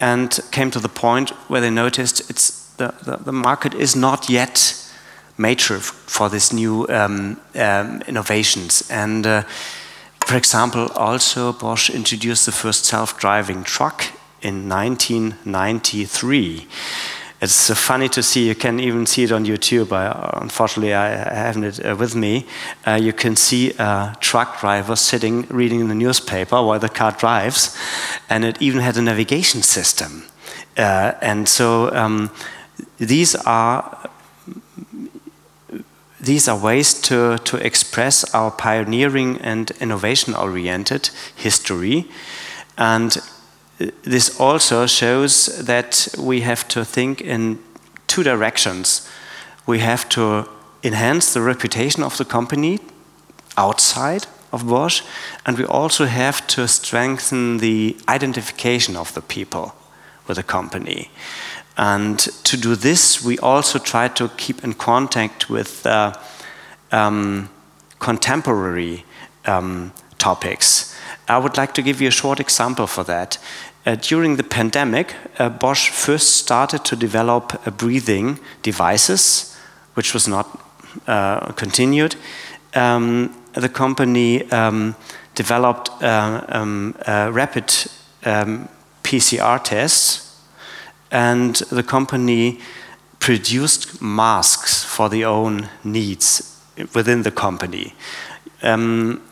and 0.00 0.38
came 0.52 0.70
to 0.70 0.78
the 0.78 0.88
point 0.88 1.30
where 1.48 1.60
they 1.60 1.70
noticed 1.70 2.30
it's 2.30 2.72
the, 2.76 2.94
the, 3.04 3.16
the 3.16 3.32
market 3.32 3.74
is 3.74 3.96
not 3.96 4.30
yet 4.30 4.76
mature 5.36 5.80
for 5.80 6.28
these 6.28 6.52
new 6.52 6.86
um, 6.88 7.40
um, 7.56 8.02
innovations. 8.06 8.88
And 8.90 9.26
uh, 9.26 9.42
for 10.30 10.36
example, 10.36 10.86
also 10.94 11.52
Bosch 11.52 11.90
introduced 11.90 12.46
the 12.46 12.52
first 12.52 12.84
self-driving 12.84 13.64
truck 13.64 14.12
in 14.40 14.68
1993. 14.68 16.68
It's 17.40 17.74
funny 17.74 18.08
to 18.10 18.22
see. 18.22 18.46
You 18.46 18.54
can 18.54 18.78
even 18.78 19.06
see 19.06 19.24
it 19.24 19.32
on 19.32 19.44
YouTube. 19.44 19.90
I, 19.90 20.38
unfortunately, 20.40 20.94
I 20.94 21.34
haven't 21.34 21.64
it 21.64 21.84
uh, 21.84 21.96
with 21.96 22.14
me. 22.14 22.46
Uh, 22.86 22.92
you 22.92 23.12
can 23.12 23.34
see 23.34 23.72
a 23.76 24.16
truck 24.20 24.60
driver 24.60 24.94
sitting 24.94 25.48
reading 25.48 25.88
the 25.88 25.96
newspaper 25.96 26.62
while 26.62 26.78
the 26.78 26.88
car 26.88 27.10
drives, 27.10 27.76
and 28.28 28.44
it 28.44 28.62
even 28.62 28.82
had 28.82 28.96
a 28.96 29.02
navigation 29.02 29.62
system. 29.62 30.26
Uh, 30.76 31.14
and 31.20 31.48
so 31.48 31.92
um, 31.92 32.30
these 32.98 33.34
are 33.34 34.08
these 36.20 36.48
are 36.48 36.58
ways 36.58 36.94
to, 37.02 37.38
to 37.38 37.56
express 37.56 38.34
our 38.34 38.50
pioneering 38.50 39.38
and 39.40 39.70
innovation 39.80 40.34
oriented 40.34 41.10
history. 41.34 42.06
And 42.76 43.16
this 44.02 44.38
also 44.38 44.86
shows 44.86 45.46
that 45.64 46.08
we 46.18 46.42
have 46.42 46.68
to 46.68 46.84
think 46.84 47.20
in 47.20 47.58
two 48.06 48.22
directions. 48.22 49.08
We 49.66 49.78
have 49.78 50.08
to 50.10 50.48
enhance 50.82 51.32
the 51.32 51.40
reputation 51.40 52.02
of 52.02 52.16
the 52.16 52.24
company 52.24 52.78
outside 53.56 54.26
of 54.52 54.66
Bosch, 54.66 55.02
and 55.46 55.56
we 55.58 55.64
also 55.64 56.06
have 56.06 56.46
to 56.48 56.66
strengthen 56.66 57.58
the 57.58 57.96
identification 58.08 58.96
of 58.96 59.14
the 59.14 59.22
people 59.22 59.74
with 60.26 60.36
the 60.36 60.42
company. 60.42 61.10
And 61.76 62.18
to 62.18 62.56
do 62.56 62.74
this, 62.74 63.24
we 63.24 63.38
also 63.38 63.78
try 63.78 64.08
to 64.08 64.28
keep 64.36 64.62
in 64.64 64.74
contact 64.74 65.48
with 65.48 65.86
uh, 65.86 66.12
um, 66.92 67.48
contemporary 67.98 69.04
um, 69.46 69.92
topics. 70.18 70.94
I 71.28 71.38
would 71.38 71.56
like 71.56 71.74
to 71.74 71.82
give 71.82 72.00
you 72.00 72.08
a 72.08 72.12
short 72.12 72.40
example 72.40 72.86
for 72.86 73.04
that. 73.04 73.38
Uh, 73.86 73.94
during 73.94 74.36
the 74.36 74.42
pandemic, 74.42 75.14
uh, 75.38 75.48
Bosch 75.48 75.88
first 75.88 76.36
started 76.36 76.84
to 76.84 76.96
develop 76.96 77.66
uh, 77.66 77.70
breathing 77.70 78.38
devices, 78.62 79.56
which 79.94 80.12
was 80.12 80.28
not 80.28 80.46
uh, 81.06 81.52
continued. 81.52 82.16
Um, 82.74 83.34
the 83.54 83.68
company 83.68 84.50
um, 84.50 84.96
developed 85.34 85.90
uh, 86.02 86.44
um, 86.48 86.94
rapid 87.08 87.72
um, 88.24 88.68
PCR 89.02 89.62
tests, 89.64 90.29
and 91.10 91.56
the 91.70 91.82
company 91.82 92.60
produced 93.18 94.00
masks 94.00 94.84
for 94.84 95.08
their 95.08 95.28
own 95.28 95.68
needs 95.84 96.58
within 96.94 97.22
the 97.22 97.30
company. 97.30 97.94
Um, 98.62 99.22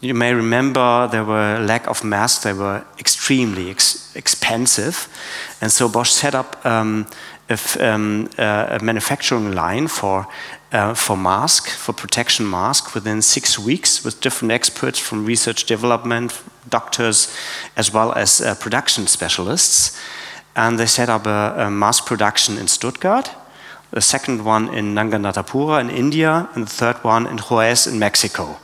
you 0.00 0.14
may 0.14 0.32
remember 0.32 1.08
there 1.08 1.24
were 1.24 1.56
a 1.56 1.60
lack 1.60 1.86
of 1.86 2.02
masks, 2.04 2.42
they 2.42 2.52
were 2.52 2.84
extremely 2.98 3.70
ex 3.70 4.14
expensive. 4.16 5.08
And 5.60 5.70
so 5.70 5.88
Bosch 5.88 6.10
set 6.10 6.34
up 6.34 6.64
um, 6.64 7.06
a, 7.50 7.58
um, 7.80 8.28
a, 8.38 8.78
manufacturing 8.82 9.52
line 9.52 9.88
for, 9.88 10.26
uh, 10.72 10.94
for 10.94 11.16
mask, 11.16 11.68
for 11.68 11.92
protection 11.92 12.48
mask 12.48 12.94
within 12.94 13.22
six 13.22 13.58
weeks 13.58 14.04
with 14.04 14.20
different 14.20 14.52
experts 14.52 14.98
from 14.98 15.26
research 15.26 15.64
development, 15.64 16.42
doctors, 16.68 17.34
as 17.76 17.92
well 17.92 18.12
as 18.12 18.40
uh, 18.40 18.54
production 18.54 19.06
specialists. 19.06 19.98
And 20.54 20.78
they 20.78 20.86
set 20.86 21.08
up 21.08 21.26
a, 21.26 21.54
a 21.58 21.70
mask 21.70 22.06
production 22.06 22.58
in 22.58 22.68
Stuttgart 22.68 23.30
the 23.90 24.00
second 24.00 24.44
one 24.44 24.72
in 24.72 24.94
Naganathapura 24.94 25.80
in 25.80 25.90
India, 25.90 26.48
and 26.54 26.66
the 26.66 26.70
third 26.70 26.96
one 27.02 27.26
in 27.26 27.38
Juarez 27.38 27.86
in 27.86 27.98
Mexico. 27.98 28.58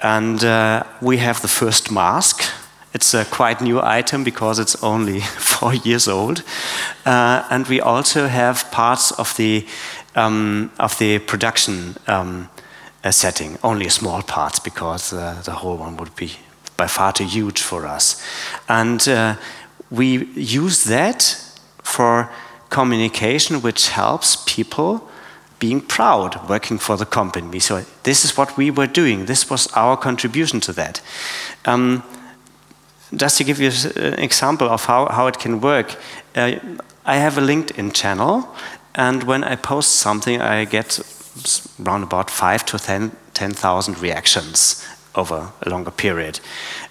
And 0.00 0.44
uh, 0.44 0.84
we 1.00 1.18
have 1.18 1.40
the 1.40 1.48
first 1.48 1.90
mask. 1.90 2.42
It's 2.94 3.14
a 3.14 3.24
quite 3.24 3.60
new 3.60 3.80
item 3.82 4.24
because 4.24 4.58
it's 4.58 4.82
only 4.82 5.20
four 5.38 5.74
years 5.74 6.06
old. 6.08 6.42
Uh, 7.06 7.44
and 7.50 7.66
we 7.66 7.80
also 7.80 8.26
have 8.26 8.70
parts 8.70 9.10
of 9.12 9.34
the, 9.36 9.66
um, 10.14 10.70
of 10.78 10.98
the 10.98 11.18
production 11.18 11.96
um, 12.06 12.48
uh, 13.04 13.10
setting, 13.10 13.58
only 13.62 13.88
small 13.88 14.22
parts 14.22 14.58
because 14.58 15.12
uh, 15.12 15.40
the 15.44 15.52
whole 15.52 15.76
one 15.76 15.96
would 15.96 16.14
be 16.14 16.32
by 16.76 16.86
far 16.86 17.12
too 17.12 17.24
huge 17.24 17.60
for 17.60 17.86
us. 17.86 18.22
And 18.68 19.06
uh, 19.08 19.34
we 19.90 20.24
use 20.34 20.84
that 20.84 21.36
for 21.82 22.30
communication 22.70 23.62
which 23.62 23.88
helps 23.88 24.36
people 24.46 25.08
being 25.58 25.80
proud 25.80 26.48
working 26.48 26.78
for 26.78 26.96
the 26.96 27.06
company. 27.06 27.58
So 27.58 27.84
this 28.02 28.24
is 28.24 28.36
what 28.36 28.56
we 28.56 28.70
were 28.70 28.86
doing. 28.86 29.26
This 29.26 29.50
was 29.50 29.66
our 29.72 29.96
contribution 29.96 30.60
to 30.60 30.72
that. 30.72 31.00
Um, 31.64 32.02
just 33.14 33.38
to 33.38 33.44
give 33.44 33.58
you 33.58 33.70
an 33.96 34.20
example 34.20 34.68
of 34.68 34.84
how, 34.84 35.06
how 35.06 35.26
it 35.26 35.38
can 35.38 35.60
work, 35.60 35.96
uh, 36.36 36.56
I 37.06 37.16
have 37.16 37.38
a 37.38 37.40
LinkedIn 37.40 37.94
channel, 37.94 38.54
and 38.94 39.22
when 39.22 39.42
I 39.42 39.56
post 39.56 39.92
something, 39.96 40.42
I 40.42 40.66
get 40.66 41.00
around 41.82 42.02
about 42.02 42.30
five 42.30 42.66
to 42.66 42.78
10,000 42.78 43.94
10, 43.94 44.02
reactions 44.02 44.84
over 45.18 45.50
a 45.62 45.68
longer 45.68 45.90
period. 45.90 46.40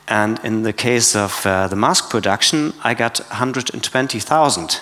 And 0.08 0.40
in 0.44 0.64
the 0.64 0.74
case 0.74 1.16
of 1.16 1.46
uh, 1.46 1.68
the 1.68 1.76
mask 1.76 2.10
production, 2.10 2.74
I 2.84 2.94
got 2.94 3.20
120,000. 3.20 4.82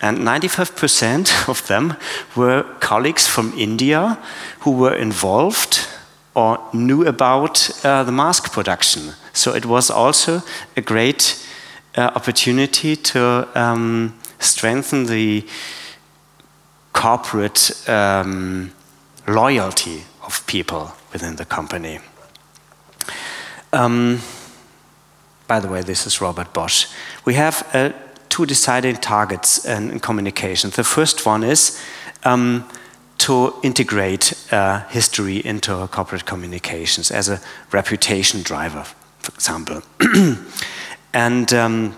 And 0.00 0.18
95% 0.18 1.48
of 1.48 1.66
them 1.66 1.96
were 2.36 2.64
colleagues 2.80 3.26
from 3.26 3.52
India 3.56 4.18
who 4.60 4.72
were 4.72 4.94
involved 4.94 5.86
or 6.34 6.58
knew 6.72 7.06
about 7.06 7.70
uh, 7.84 8.04
the 8.04 8.12
mask 8.12 8.52
production. 8.52 9.14
So 9.32 9.54
it 9.54 9.66
was 9.66 9.90
also 9.90 10.42
a 10.76 10.80
great 10.80 11.44
uh, 11.96 12.10
opportunity 12.14 12.96
to 12.96 13.48
um, 13.54 14.14
strengthen 14.38 15.06
the 15.06 15.44
corporate 16.92 17.88
um, 17.88 18.72
loyalty 19.26 20.04
of 20.22 20.46
people 20.46 20.92
within 21.12 21.36
the 21.36 21.44
company. 21.44 22.00
Um, 23.72 24.20
by 25.46 25.60
the 25.60 25.68
way, 25.68 25.82
this 25.82 26.06
is 26.06 26.20
Robert 26.20 26.52
Bosch. 26.52 26.86
We 27.24 27.34
have 27.34 27.66
uh, 27.72 27.92
two 28.28 28.46
deciding 28.46 28.96
targets 28.96 29.64
in, 29.64 30.00
communication. 30.00 30.70
The 30.70 30.84
first 30.84 31.26
one 31.26 31.42
is 31.42 31.82
um, 32.24 32.68
to 33.18 33.54
integrate 33.62 34.32
uh, 34.52 34.80
history 34.88 35.44
into 35.44 35.86
corporate 35.88 36.24
communications 36.24 37.10
as 37.10 37.28
a 37.28 37.40
reputation 37.72 38.42
driver, 38.42 38.84
for 39.18 39.34
example. 39.34 39.82
and 41.12 41.52
um, 41.52 41.96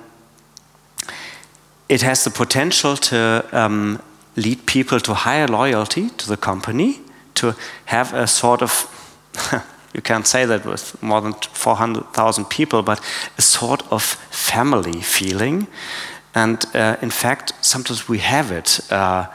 it 1.88 2.02
has 2.02 2.24
the 2.24 2.30
potential 2.30 2.96
to 2.96 3.44
um, 3.52 4.00
lead 4.36 4.66
people 4.66 5.00
to 5.00 5.14
higher 5.14 5.46
loyalty 5.46 6.10
to 6.10 6.28
the 6.28 6.36
company, 6.36 7.00
to 7.34 7.54
have 7.86 8.14
a 8.14 8.26
sort 8.26 8.62
of 8.62 8.86
you 9.94 10.02
can't 10.02 10.26
say 10.26 10.46
that 10.46 10.64
with 10.64 11.02
more 11.02 11.20
than 11.20 11.32
400,000 11.32 12.44
people, 12.44 12.82
but 12.82 13.00
a 13.38 13.42
sort 13.42 13.82
of 13.90 14.02
family 14.02 15.00
feeling. 15.00 15.66
And 16.34 16.64
uh, 16.74 16.96
in 17.02 17.10
fact, 17.10 17.52
sometimes 17.60 18.08
we 18.08 18.18
have 18.18 18.52
it. 18.52 18.80
Uh, 18.90 19.26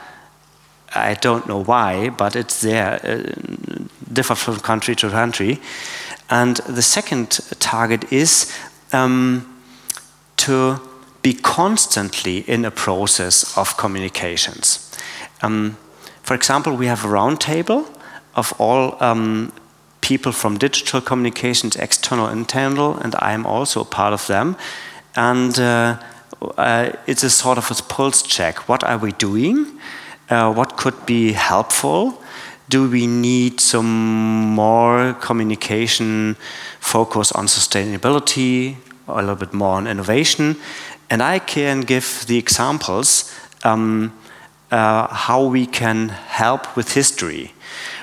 I 0.96 1.16
don't 1.16 1.46
know 1.46 1.62
why, 1.62 2.10
but 2.10 2.36
it's 2.36 2.62
there, 2.62 3.00
uh, 3.04 3.84
differ 4.14 4.36
from 4.36 4.60
country 4.60 4.96
to 4.96 5.10
country. 5.10 5.60
And 6.30 6.58
the 6.58 6.82
second 6.82 7.40
target 7.60 8.12
is 8.14 8.56
um, 8.94 9.62
to 10.38 10.80
be 11.22 11.34
constantly 11.34 12.40
in 12.48 12.66
a 12.66 12.72
process 12.72 13.58
of 13.58 13.76
communications. 13.78 14.96
Um, 15.42 15.78
for 16.24 16.34
example, 16.34 16.76
we 16.78 16.88
have 16.88 17.04
a 17.04 17.08
roundtable 17.08 17.86
of 18.36 18.54
all 18.58 18.96
um, 19.04 19.52
people 20.06 20.32
from 20.32 20.58
digital 20.58 21.02
communications, 21.02 21.76
external, 21.76 22.28
internal, 22.30 22.96
and 22.98 23.16
I'm 23.16 23.44
also 23.48 23.82
a 23.82 23.86
part 23.86 24.14
of 24.14 24.28
them. 24.28 24.56
And 25.16 25.58
uh, 25.58 25.98
uh, 26.58 26.92
it's 27.08 27.24
a 27.24 27.30
sort 27.30 27.58
of 27.58 27.72
a 27.72 27.84
pulse 27.84 28.22
check. 28.22 28.70
What 28.70 28.84
are 28.84 29.00
we 29.00 29.14
doing? 29.14 29.66
Uh, 30.30 30.54
what 30.54 30.78
could 30.78 31.06
be 31.08 31.32
helpful? 31.32 32.22
Do 32.70 32.88
we 32.88 33.08
need 33.08 33.60
some 33.60 34.54
more 34.56 35.14
communication 35.22 36.36
focus 36.80 37.32
on 37.32 37.48
sustainability, 37.48 38.76
a 39.08 39.16
little 39.16 39.36
bit 39.36 39.54
more 39.54 39.78
on 39.78 39.88
innovation? 39.88 40.56
And 41.10 41.24
I 41.24 41.40
can 41.40 41.82
give 41.82 42.26
the 42.28 42.38
examples 42.38 43.34
um, 43.64 44.14
uh, 44.70 45.08
how 45.08 45.46
we 45.46 45.66
can 45.66 46.10
help 46.10 46.76
with 46.76 46.94
history. 46.94 47.55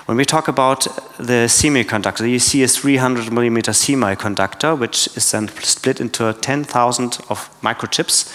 When 0.06 0.16
we 0.16 0.24
talk 0.24 0.48
about 0.48 0.84
the 1.18 1.46
semiconductor, 1.46 2.28
you 2.28 2.40
see 2.40 2.64
a 2.64 2.68
300 2.68 3.32
millimeter 3.32 3.70
semiconductor, 3.70 4.76
which 4.76 5.08
is 5.16 5.30
then 5.30 5.48
split 5.62 6.00
into 6.00 6.32
10,000 6.32 7.18
of 7.28 7.48
microchips. 7.62 8.32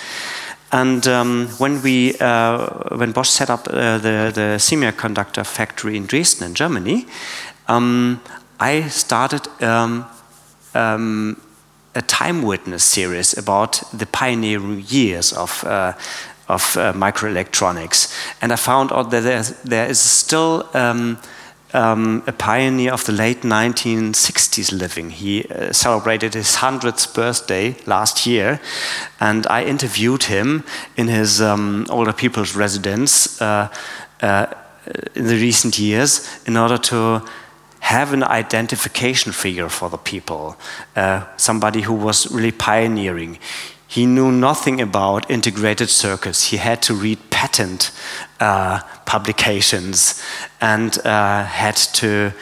And 0.71 1.05
um, 1.07 1.47
when 1.57 1.81
we, 1.81 2.17
uh, 2.19 2.95
when 2.95 3.11
Bosch 3.11 3.29
set 3.29 3.49
up 3.49 3.67
uh, 3.67 3.97
the, 3.97 4.31
the 4.33 4.57
semiconductor 4.59 5.45
factory 5.45 5.97
in 5.97 6.05
Dresden, 6.05 6.47
in 6.47 6.55
Germany, 6.55 7.05
um, 7.67 8.21
I 8.59 8.87
started 8.87 9.47
um, 9.61 10.05
um 10.73 11.41
a 11.95 12.01
time 12.01 12.43
witness 12.43 12.83
series 12.83 13.37
about 13.37 13.81
the 13.91 14.05
pioneering 14.05 14.83
years 14.87 15.33
of 15.33 15.63
uh, 15.63 15.93
of 16.47 16.77
uh, 16.77 16.93
microelectronics, 16.93 18.13
and 18.41 18.53
I 18.53 18.55
found 18.55 18.91
out 18.91 19.09
that 19.11 19.23
there, 19.23 19.43
there 19.65 19.89
is 19.89 19.99
still 19.99 20.69
um, 21.73 22.23
a 22.27 22.31
pioneer 22.31 22.93
of 22.93 23.05
the 23.05 23.11
late 23.11 23.41
1960s 23.41 24.71
living. 24.71 25.11
He 25.11 25.43
uh, 25.43 25.73
celebrated 25.73 26.33
his 26.33 26.57
100th 26.57 27.13
birthday 27.13 27.75
last 27.85 28.25
year, 28.25 28.59
and 29.19 29.45
I 29.47 29.63
interviewed 29.63 30.23
him 30.23 30.63
in 30.95 31.07
his 31.07 31.41
um, 31.41 31.85
older 31.89 32.13
people's 32.13 32.55
residence 32.55 33.41
uh, 33.41 33.69
uh, 34.21 34.47
in 35.15 35.27
the 35.27 35.35
recent 35.35 35.77
years 35.77 36.27
in 36.45 36.57
order 36.57 36.77
to 36.77 37.21
have 37.79 38.13
an 38.13 38.23
identification 38.23 39.31
figure 39.31 39.69
for 39.69 39.89
the 39.89 39.97
people, 39.97 40.57
uh, 40.95 41.23
somebody 41.37 41.81
who 41.81 41.93
was 41.93 42.31
really 42.31 42.51
pioneering. 42.51 43.37
He 43.87 44.05
knew 44.05 44.31
nothing 44.31 44.81
about 44.81 45.31
integrated 45.31 45.89
circuits. 45.89 46.51
He 46.51 46.57
had 46.57 46.81
to 46.83 46.93
read 46.93 47.17
patent 47.29 47.91
uh, 48.39 48.81
publications 49.05 50.21
and 50.59 50.97
uh, 51.05 51.45
had 51.45 51.77
to 51.93 52.33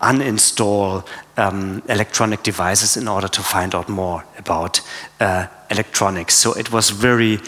uninstall 0.00 1.06
um, 1.36 1.82
electronic 1.88 2.42
devices 2.42 2.96
in 2.96 3.08
order 3.08 3.28
to 3.28 3.42
find 3.42 3.74
out 3.74 3.88
more 3.88 4.24
about 4.38 4.80
uh, 5.20 5.46
electronics. 5.70 6.34
So 6.34 6.52
it 6.52 6.70
was 6.70 6.90
very, 6.90 7.38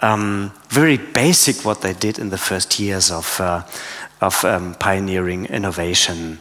um, 0.00 0.52
very 0.68 0.96
basic 0.96 1.64
what 1.64 1.80
they 1.80 1.94
did 1.94 2.18
in 2.18 2.30
the 2.30 2.38
first 2.38 2.78
years 2.78 3.10
of, 3.10 3.40
uh, 3.40 3.62
of 4.20 4.44
um, 4.44 4.74
pioneering 4.74 5.46
innovation 5.46 6.40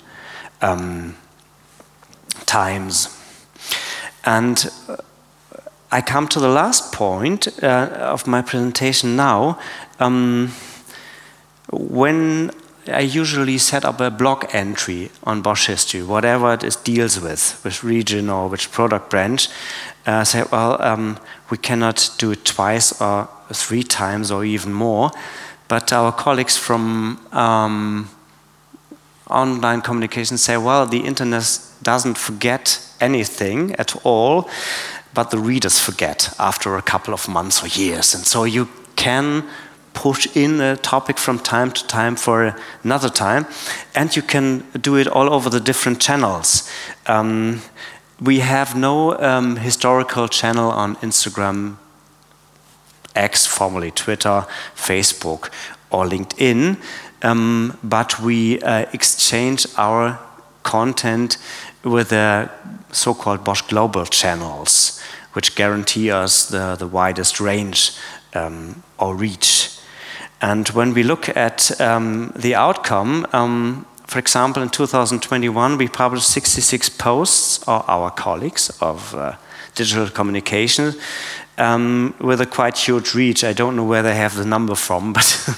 um, 0.61 1.15
times. 2.45 3.17
And 4.23 4.69
uh, 4.87 4.97
I 5.91 6.01
come 6.01 6.27
to 6.29 6.39
the 6.39 6.47
last 6.47 6.93
point 6.93 7.47
uh, 7.61 7.89
of 7.99 8.25
my 8.25 8.41
presentation 8.41 9.15
now. 9.17 9.59
Um, 9.99 10.51
when 11.71 12.51
I 12.87 13.01
usually 13.01 13.57
set 13.57 13.85
up 13.85 13.99
a 13.99 14.09
blog 14.09 14.45
entry 14.53 15.11
on 15.23 15.41
Bosch 15.41 15.67
history, 15.67 16.01
whatever 16.01 16.53
it 16.53 16.63
is 16.63 16.75
deals 16.77 17.19
with, 17.19 17.59
which 17.63 17.83
region 17.83 18.29
or 18.29 18.47
which 18.47 18.71
product 18.71 19.09
branch. 19.09 19.49
Uh, 20.05 20.23
say, 20.23 20.43
well, 20.51 20.81
um, 20.81 21.19
we 21.51 21.57
cannot 21.57 22.09
do 22.17 22.31
it 22.31 22.43
twice 22.43 22.99
or 22.99 23.29
three 23.53 23.83
times 23.83 24.31
or 24.31 24.43
even 24.43 24.73
more, 24.73 25.11
but 25.67 25.93
our 25.93 26.11
colleagues 26.11 26.57
from 26.57 27.19
um, 27.31 28.09
online 29.29 29.81
communication 29.81 30.37
say, 30.37 30.57
well, 30.57 30.87
the 30.87 31.01
internet 31.01 31.59
doesn't 31.83 32.17
forget 32.17 32.83
anything 32.99 33.75
at 33.75 33.95
all, 34.03 34.49
but 35.13 35.29
the 35.31 35.37
readers 35.37 35.79
forget 35.79 36.33
after 36.39 36.75
a 36.75 36.81
couple 36.81 37.13
of 37.13 37.27
months 37.27 37.63
or 37.63 37.67
years, 37.67 38.15
and 38.15 38.25
so 38.25 38.43
you 38.43 38.67
can 38.95 39.43
push 39.93 40.27
in 40.35 40.61
a 40.61 40.77
topic 40.77 41.17
from 41.17 41.39
time 41.39 41.71
to 41.71 41.85
time 41.87 42.15
for 42.15 42.55
another 42.83 43.09
time, 43.09 43.45
and 43.95 44.15
you 44.15 44.21
can 44.21 44.63
do 44.81 44.95
it 44.95 45.07
all 45.07 45.33
over 45.33 45.49
the 45.49 45.59
different 45.59 45.99
channels. 45.99 46.69
Um, 47.07 47.61
we 48.21 48.39
have 48.39 48.75
no 48.75 49.19
um, 49.19 49.55
historical 49.57 50.27
channel 50.27 50.71
on 50.71 50.95
Instagram, 50.97 51.77
X, 53.15 53.45
formerly 53.45 53.91
Twitter, 53.91 54.45
Facebook, 54.75 55.49
or 55.89 56.05
LinkedIn, 56.05 56.77
um, 57.23 57.77
but 57.83 58.19
we 58.19 58.61
uh, 58.61 58.85
exchange 58.93 59.67
our 59.77 60.19
content 60.63 61.37
with 61.83 62.13
the 62.91 62.95
so-called 62.95 63.43
Bosch 63.43 63.61
Global 63.63 64.05
channels, 64.05 65.01
which 65.33 65.55
guarantee 65.55 66.11
us 66.11 66.47
the, 66.47 66.75
the 66.75 66.87
widest 66.87 67.39
range 67.39 67.91
um, 68.33 68.83
or 68.99 69.15
reach. 69.15 69.77
And 70.41 70.67
when 70.69 70.93
we 70.93 71.03
look 71.03 71.29
at 71.35 71.79
um, 71.79 72.33
the 72.35 72.55
outcome, 72.55 73.25
um, 73.31 73.85
for 74.07 74.19
example, 74.19 74.61
in 74.61 74.69
2021, 74.69 75.77
we 75.77 75.87
published 75.87 76.27
66 76.27 76.89
posts, 76.89 77.63
or 77.67 77.89
our 77.89 78.11
colleagues 78.11 78.69
of 78.81 79.15
uh, 79.15 79.35
digital 79.75 80.09
communication, 80.09 80.93
um, 81.57 82.13
with 82.19 82.41
a 82.41 82.45
quite 82.45 82.77
huge 82.77 83.13
reach. 83.13 83.43
I 83.43 83.53
don't 83.53 83.75
know 83.75 83.85
where 83.85 84.03
they 84.03 84.15
have 84.15 84.35
the 84.35 84.45
number 84.45 84.75
from, 84.75 85.13
but 85.13 85.49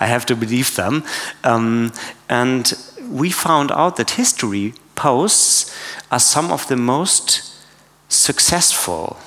I 0.00 0.06
have 0.06 0.26
to 0.26 0.34
believe 0.34 0.74
them. 0.74 1.04
Um, 1.44 1.92
and 2.28 2.72
we 3.08 3.30
found 3.30 3.70
out 3.70 3.96
that 3.96 4.10
history 4.10 4.74
posts 4.96 5.72
are 6.10 6.18
some 6.18 6.50
of 6.50 6.66
the 6.68 6.76
most 6.76 7.42
successful. 8.08 9.18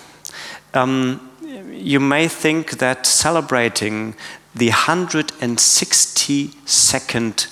Um, 0.74 1.30
you 1.72 2.00
may 2.00 2.28
think 2.28 2.80
that 2.80 3.06
celebrating 3.06 4.16
the 4.56 4.70
162nd 4.70 7.48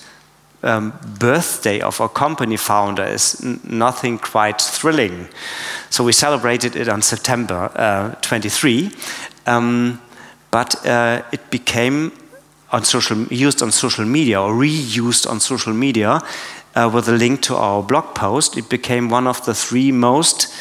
um, 0.63 0.93
birthday 1.19 1.80
of 1.80 2.01
our 2.01 2.10
company 2.10 2.58
founder 2.58 3.06
is 3.06 3.39
nothing 3.63 4.17
quite 4.17 4.60
thrilling. 4.60 5.27
So 5.89 6.03
we 6.03 6.12
celebrated 6.12 6.75
it 6.75 6.89
on 6.89 7.01
September 7.01 7.71
uh, 7.75 8.15
23, 8.21 8.91
um, 9.45 10.01
but 10.51 10.86
uh, 10.86 11.21
it 11.32 11.49
became 11.49 12.12
on 12.71 12.84
social, 12.84 13.23
used 13.27 13.62
on 13.62 13.71
social 13.71 14.06
media 14.06 14.41
or 14.41 14.53
reused 14.53 15.30
on 15.30 15.39
social 15.39 15.73
media 15.73 16.19
uh, 16.77 16.89
with 16.93 17.09
a 17.09 17.17
link 17.17 17.41
to 17.41 17.55
our 17.55 17.81
blog 17.81 18.13
post. 18.13 18.57
It 18.57 18.69
became 18.69 19.09
one 19.09 19.27
of 19.27 19.43
the 19.45 19.53
three 19.53 19.91
most 19.91 20.53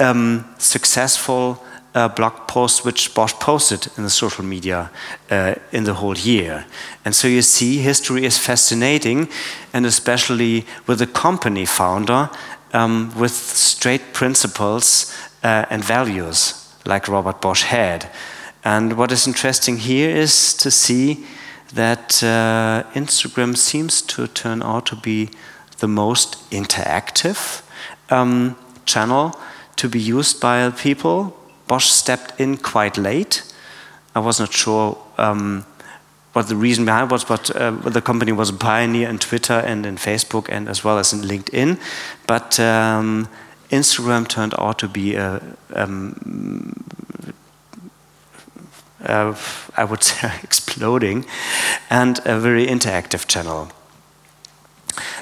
um, 0.00 0.44
successful 0.58 1.62
uh, 1.94 2.08
blog 2.08 2.46
posts 2.48 2.84
which 2.84 3.14
Bosch 3.14 3.32
posted 3.34 3.88
in 3.96 4.02
the 4.02 4.10
social 4.10 4.44
media 4.44 4.90
uh, 5.30 5.54
in 5.72 5.84
the 5.84 5.94
whole 5.94 6.16
year. 6.16 6.66
And 7.04 7.14
so 7.14 7.28
you 7.28 7.42
see, 7.42 7.78
history 7.78 8.24
is 8.24 8.38
fascinating, 8.38 9.28
and 9.72 9.86
especially 9.86 10.66
with 10.86 11.00
a 11.00 11.06
company 11.06 11.64
founder 11.64 12.28
um, 12.72 13.12
with 13.16 13.32
straight 13.32 14.12
principles 14.12 15.14
uh, 15.42 15.64
and 15.70 15.84
values 15.84 16.68
like 16.84 17.08
Robert 17.08 17.40
Bosch 17.40 17.62
had. 17.62 18.10
And 18.64 18.98
what 18.98 19.12
is 19.12 19.26
interesting 19.26 19.78
here 19.78 20.10
is 20.10 20.54
to 20.54 20.70
see 20.70 21.24
that 21.74 22.22
uh, 22.22 22.84
Instagram 22.94 23.56
seems 23.56 24.02
to 24.02 24.26
turn 24.26 24.62
out 24.62 24.86
to 24.86 24.96
be 24.96 25.30
the 25.78 25.88
most 25.88 26.50
interactive 26.50 27.62
um, 28.10 28.56
channel 28.84 29.38
to 29.76 29.88
be 29.88 29.98
used 29.98 30.40
by 30.40 30.70
people 30.70 31.36
Bosch 31.66 31.86
stepped 31.86 32.40
in 32.40 32.56
quite 32.56 32.96
late. 32.96 33.42
I 34.14 34.20
was 34.20 34.38
not 34.40 34.52
sure 34.52 34.96
um, 35.18 35.66
what 36.32 36.48
the 36.48 36.56
reason 36.56 36.84
behind 36.84 37.10
was, 37.10 37.24
but 37.24 37.54
uh, 37.56 37.70
the 37.70 38.00
company 38.00 38.32
was 38.32 38.50
a 38.50 38.54
pioneer 38.54 39.08
in 39.08 39.18
Twitter 39.18 39.54
and 39.54 39.84
in 39.84 39.96
Facebook 39.96 40.48
and 40.48 40.68
as 40.68 40.84
well 40.84 40.98
as 40.98 41.12
in 41.12 41.20
LinkedIn. 41.20 41.78
But 42.26 42.60
um, 42.60 43.28
Instagram 43.70 44.28
turned 44.28 44.54
out 44.58 44.78
to 44.78 44.88
be 44.88 45.16
a, 45.16 45.42
um, 45.74 46.84
I 49.06 49.84
would 49.84 50.02
say, 50.02 50.30
exploding 50.42 51.26
and 51.90 52.20
a 52.24 52.38
very 52.38 52.66
interactive 52.66 53.26
channel. 53.26 53.68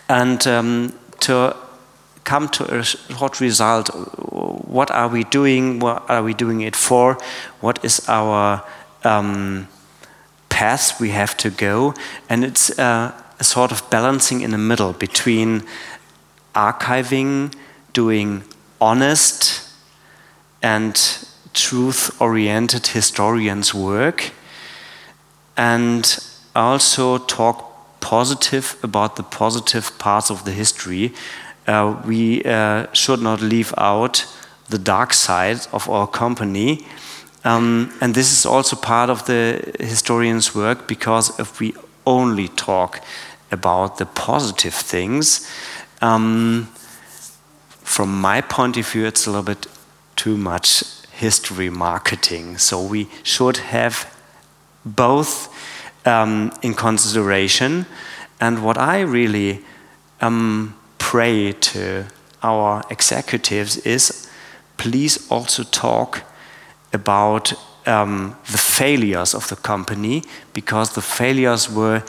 And 0.09 0.47
um, 0.47 0.93
to 1.21 1.57
come 2.25 2.49
to 2.49 2.79
a 2.79 2.83
short 2.83 3.41
result. 3.41 3.89
What 4.69 4.91
are 4.91 5.09
we 5.09 5.25
doing? 5.25 5.79
What 5.79 6.09
are 6.09 6.23
we 6.23 6.35
doing 6.35 6.63
it 6.63 6.75
for? 6.75 7.19
What 7.61 7.85
is 7.85 8.09
our 8.09 8.65
um, 9.05 9.69
path 10.49 11.01
we 11.01 11.11
have 11.11 11.37
to 11.39 11.51
go? 11.51 11.95
And 12.29 12.45
it's 12.45 12.77
uh, 12.79 13.13
a 13.39 13.45
sort 13.45 13.73
of 13.73 13.89
balancing 13.91 14.41
in 14.41 14.51
the 14.51 14.59
middle 14.59 14.93
between 14.93 15.65
archiving, 16.55 17.55
doing 17.93 18.45
honest 18.81 19.71
and 20.63 20.97
truth 21.55 22.21
oriented 22.21 22.89
historians' 22.89 23.75
work, 23.75 24.33
and 25.57 26.19
also 26.55 27.19
talk 27.19 27.71
positive 28.01 28.77
about 28.83 29.17
the 29.17 29.23
positive 29.23 29.99
parts 29.99 30.31
of 30.31 30.45
the 30.45 30.53
history 30.53 31.15
uh, 31.67 32.01
we 32.05 32.43
uh, 32.45 32.87
should 32.93 33.21
not 33.21 33.41
leave 33.41 33.73
out 33.79 34.27
the 34.69 34.79
dark 34.79 35.13
side 35.15 35.67
of 35.73 35.89
our 35.89 36.07
company. 36.07 36.87
Um, 37.45 37.93
and 38.01 38.15
this 38.15 38.33
is 38.33 38.47
also 38.47 38.77
part 38.77 39.11
of 39.11 39.27
the 39.27 39.75
historian's 39.81 40.55
work 40.55 40.89
because 40.89 41.39
if 41.39 41.61
we 41.61 41.75
only 42.07 42.49
talk 42.49 43.01
about 43.51 43.99
the 43.99 44.07
positive 44.07 44.75
things, 44.75 45.51
um, 46.01 46.69
from 47.83 48.21
my 48.21 48.41
point 48.41 48.77
of 48.77 48.87
view, 48.87 49.07
it's 49.07 49.27
a 49.27 49.31
little 49.31 49.45
bit 49.45 49.67
too 50.17 50.37
much 50.37 50.85
history 51.15 51.71
marketing. 51.71 52.59
So 52.59 52.83
we 52.83 53.09
should 53.23 53.59
have 53.59 54.13
both 54.85 55.49
um, 56.07 56.53
in 56.63 56.75
consideration. 56.75 57.87
And 58.41 58.65
what 58.65 58.77
I 58.79 59.01
really 59.01 59.65
um, 60.21 60.75
pray 60.99 61.53
to 61.53 62.07
our 62.43 62.83
executives 62.91 63.79
is 63.79 64.29
please 64.77 65.31
also 65.31 65.63
talk 65.63 66.23
about 66.93 67.53
um, 67.87 68.37
the 68.51 68.59
failures 68.59 69.35
of 69.35 69.49
the 69.49 69.57
company 69.57 70.23
because 70.53 70.95
the 70.95 71.03
failures 71.03 71.71
were 71.71 72.03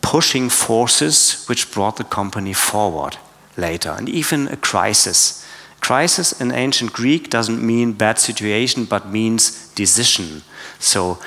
pushing 0.00 0.48
forces 0.48 1.44
which 1.48 1.70
brought 1.72 1.96
the 1.96 2.04
company 2.04 2.52
forward 2.52 3.16
later 3.56 3.90
and 3.90 4.08
even 4.08 4.48
a 4.48 4.56
crisis 4.56 5.46
crisis 5.80 6.40
in 6.40 6.52
ancient 6.52 6.92
greek 6.92 7.30
doesn't 7.30 7.62
mean 7.62 7.92
bad 7.92 8.18
situation 8.18 8.84
but 8.84 9.08
means 9.08 9.72
decision 9.74 10.42
so 10.78 11.18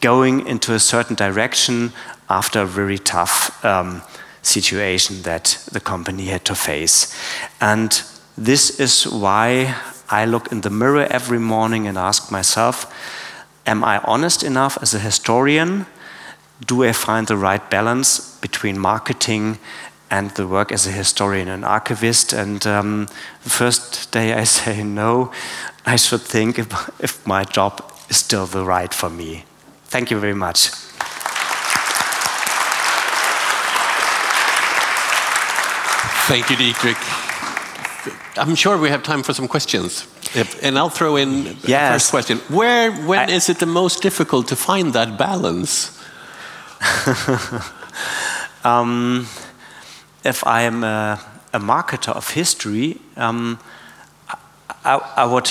going 0.00 0.46
into 0.46 0.74
a 0.74 0.78
certain 0.78 1.16
direction 1.16 1.92
after 2.28 2.62
a 2.62 2.66
very 2.66 2.98
tough 2.98 3.64
um, 3.64 4.02
situation 4.42 5.22
that 5.22 5.64
the 5.72 5.80
company 5.80 6.26
had 6.26 6.44
to 6.44 6.54
face. 6.54 7.14
And 7.60 8.02
this 8.36 8.80
is 8.80 9.04
why 9.06 9.76
I 10.10 10.24
look 10.24 10.50
in 10.52 10.60
the 10.62 10.70
mirror 10.70 11.06
every 11.10 11.38
morning 11.38 11.86
and 11.86 11.96
ask 11.96 12.30
myself, 12.30 12.92
am 13.66 13.84
I 13.84 13.98
honest 14.04 14.42
enough 14.42 14.76
as 14.82 14.94
a 14.94 14.98
historian? 14.98 15.86
Do 16.66 16.84
I 16.84 16.92
find 16.92 17.26
the 17.26 17.36
right 17.36 17.70
balance 17.70 18.36
between 18.40 18.78
marketing 18.78 19.58
and 20.12 20.30
the 20.32 20.46
work 20.46 20.70
as 20.70 20.86
a 20.86 20.90
historian 20.90 21.48
and 21.48 21.64
archivist. 21.64 22.34
And 22.34 22.64
um, 22.66 23.08
the 23.44 23.50
first 23.50 24.12
day 24.12 24.34
I 24.34 24.44
say 24.60 24.84
no, 24.84 25.32
I 25.86 25.96
should 25.96 26.20
think 26.20 26.58
if, 26.58 26.68
if 27.00 27.26
my 27.26 27.44
job 27.44 27.82
is 28.10 28.18
still 28.18 28.46
the 28.46 28.64
right 28.64 28.92
for 28.94 29.10
me. 29.10 29.44
Thank 29.86 30.10
you 30.10 30.20
very 30.20 30.34
much. 30.34 30.70
Thank 36.28 36.50
you, 36.50 36.56
Dietrich. 36.56 36.96
I'm 38.36 38.54
sure 38.54 38.78
we 38.78 38.88
have 38.90 39.02
time 39.02 39.22
for 39.22 39.34
some 39.34 39.48
questions. 39.48 40.06
And 40.62 40.78
I'll 40.78 40.88
throw 40.88 41.16
in 41.16 41.44
yes. 41.44 41.62
the 41.64 41.94
first 41.94 42.10
question. 42.10 42.38
Where, 42.48 42.92
when 43.06 43.30
I, 43.30 43.32
is 43.32 43.48
it 43.48 43.58
the 43.58 43.66
most 43.66 44.02
difficult 44.02 44.48
to 44.48 44.56
find 44.56 44.92
that 44.94 45.18
balance? 45.18 45.98
um, 48.64 49.26
if 50.24 50.46
I 50.46 50.62
am 50.62 50.84
a, 50.84 51.20
a 51.52 51.58
marketer 51.58 52.12
of 52.14 52.30
history, 52.30 52.98
um, 53.16 53.58
I, 54.84 55.00
I, 55.16 55.26
would 55.26 55.50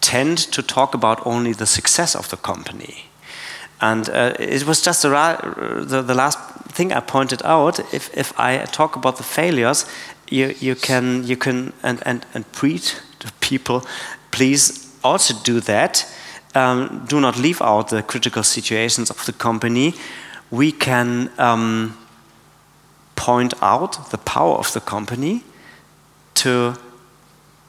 tend 0.00 0.38
to 0.38 0.62
talk 0.62 0.94
about 0.94 1.26
only 1.26 1.52
the 1.52 1.66
success 1.66 2.14
of 2.14 2.28
the 2.30 2.36
company. 2.36 3.06
And 3.80 4.08
uh, 4.08 4.34
it 4.38 4.66
was 4.66 4.80
just 4.82 5.02
the, 5.02 5.10
the, 5.86 6.02
the, 6.02 6.14
last 6.14 6.38
thing 6.72 6.92
I 6.92 7.00
pointed 7.00 7.42
out. 7.44 7.78
If, 7.92 8.16
if 8.16 8.38
I 8.38 8.64
talk 8.66 8.96
about 8.96 9.16
the 9.16 9.22
failures, 9.22 9.86
you, 10.30 10.54
you 10.60 10.74
can, 10.74 11.24
you 11.24 11.36
can 11.36 11.72
and, 11.82 12.02
and, 12.06 12.24
and 12.34 12.50
preach 12.52 12.94
to 13.20 13.32
people, 13.40 13.84
please 14.30 14.96
also 15.02 15.34
do 15.44 15.60
that. 15.60 16.06
Um, 16.54 17.04
do 17.08 17.20
not 17.20 17.36
leave 17.36 17.60
out 17.60 17.88
the 17.88 18.02
critical 18.02 18.42
situations 18.42 19.10
of 19.10 19.24
the 19.26 19.32
company. 19.32 19.94
We 20.50 20.72
can 20.72 21.30
um, 21.38 21.96
point 23.16 23.54
out 23.62 24.10
the 24.10 24.18
power 24.18 24.56
of 24.56 24.72
the 24.72 24.80
company 24.80 25.42
to 26.34 26.74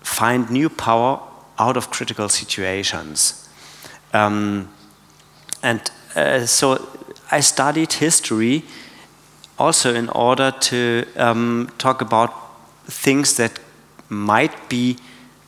find 0.01 0.49
new 0.49 0.69
power 0.69 1.19
out 1.57 1.77
of 1.77 1.89
critical 1.89 2.29
situations. 2.29 3.47
Um, 4.13 4.69
and 5.63 5.81
uh, 6.15 6.45
so 6.45 6.87
I 7.31 7.41
studied 7.41 7.93
history 7.93 8.63
also 9.57 9.93
in 9.93 10.09
order 10.09 10.51
to 10.51 11.05
um, 11.15 11.71
talk 11.77 12.01
about 12.01 12.33
things 12.85 13.35
that 13.37 13.59
might 14.09 14.69
be 14.69 14.97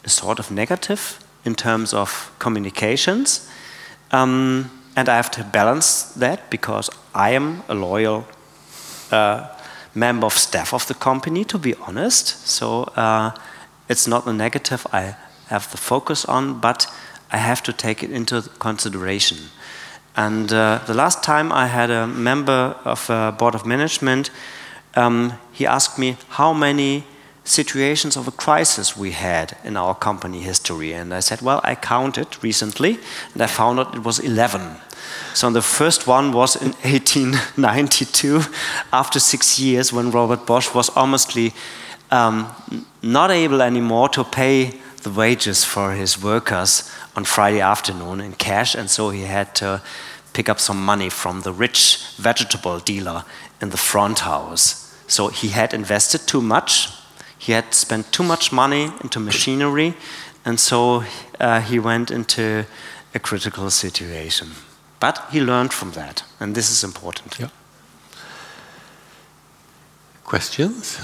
a 0.04 0.10
sort 0.10 0.40
of 0.40 0.52
negative 0.52 1.20
in 1.46 1.56
terms 1.56 1.94
of 1.94 2.32
communications. 2.40 3.50
Um, 4.12 4.72
and 4.96 5.10
I 5.10 5.16
have 5.16 5.30
to 5.32 5.44
balance 5.44 6.04
that 6.14 6.50
because 6.50 6.90
I 7.14 7.32
am 7.32 7.64
a 7.68 7.76
loyal 7.76 8.26
uh, 9.12 9.48
member 9.98 10.26
of 10.26 10.34
staff 10.34 10.74
of 10.74 10.86
the 10.88 10.94
company, 10.94 11.44
to 11.46 11.58
be 11.58 11.74
honest. 11.88 12.48
So 12.48 12.84
uh, 12.96 13.32
it's 13.90 14.08
not 14.08 14.28
a 14.28 14.34
negative 14.34 14.86
I 14.94 15.16
have 15.48 15.70
the 15.72 15.78
focus 15.78 16.26
on, 16.26 16.60
but 16.60 16.88
I 17.32 17.38
have 17.38 17.62
to 17.64 17.74
take 17.74 18.04
it 18.04 18.12
into 18.12 18.42
consideration. 18.60 19.38
And 20.16 20.52
uh, 20.52 20.82
the 20.88 20.94
last 20.94 21.24
time 21.24 21.52
I 21.52 21.68
had 21.68 21.90
a 21.90 22.08
member 22.08 22.76
of 22.86 23.10
a 23.10 23.32
board 23.38 23.56
of 23.56 23.66
management, 23.66 24.32
um, 24.96 25.34
he 25.52 25.66
asked 25.66 26.00
me 26.00 26.18
how 26.30 26.54
many 26.54 27.04
situations 27.44 28.18
of 28.18 28.28
a 28.28 28.32
crisis 28.32 28.98
we 28.98 29.12
had 29.12 29.58
in 29.64 29.78
our 29.78 29.96
company 29.96 30.42
history. 30.42 30.94
And 30.94 31.14
I 31.14 31.22
said, 31.22 31.42
well, 31.42 31.62
I 31.64 31.76
counted 31.76 32.44
recently, 32.44 33.00
and 33.34 33.42
I 33.42 33.48
found 33.48 33.80
out 33.80 33.96
it 33.96 34.04
was 34.04 34.20
11. 34.20 34.78
So 35.34 35.50
the 35.50 35.62
first 35.62 36.08
one 36.08 36.32
was 36.32 36.56
in 36.56 36.72
1892, 36.84 38.42
after 38.92 39.20
six 39.20 39.60
years, 39.60 39.94
when 39.94 40.12
Robert 40.12 40.46
Bosch 40.46 40.74
was 40.74 40.90
almost 40.90 41.38
um, 42.12 42.48
not 43.02 43.32
able 43.32 43.62
anymore 43.62 44.10
to 44.10 44.24
pay 44.24 44.74
the 45.04 45.10
wages 45.10 45.64
for 45.64 45.92
his 45.94 46.22
workers 46.22 46.92
on 47.16 47.24
Friday 47.26 47.62
afternoon 47.62 48.22
in 48.22 48.34
cash, 48.34 48.76
and 48.76 48.90
so 48.90 49.10
he 49.10 49.22
had 49.22 49.54
to 49.56 49.82
pick 50.34 50.50
up 50.50 50.60
some 50.60 50.84
money 50.84 51.10
from 51.10 51.42
the 51.42 51.52
rich 51.52 52.00
vegetable 52.18 52.80
dealer 52.80 53.24
in 53.62 53.70
the 53.70 53.78
front 53.78 54.20
house. 54.20 54.96
So 55.08 55.30
he 55.30 55.50
had 55.50 55.74
invested 55.74 56.28
too 56.28 56.42
much, 56.42 56.90
he 57.38 57.54
had 57.54 57.74
spent 57.74 58.12
too 58.12 58.24
much 58.24 58.52
money 58.52 58.92
into 59.02 59.20
machinery, 59.20 59.94
and 60.46 60.60
so 60.60 61.04
uh, 61.40 61.62
he 61.62 61.80
went 61.80 62.12
into 62.12 62.66
a 63.16 63.20
critical 63.20 63.70
situation. 63.70 64.50
But 65.00 65.28
he 65.32 65.42
learned 65.42 65.74
from 65.74 65.92
that, 65.92 66.24
and 66.40 66.56
this 66.56 66.72
is 66.72 66.84
important. 66.84 67.38
Yeah. 67.40 67.50
Questions? 70.24 71.00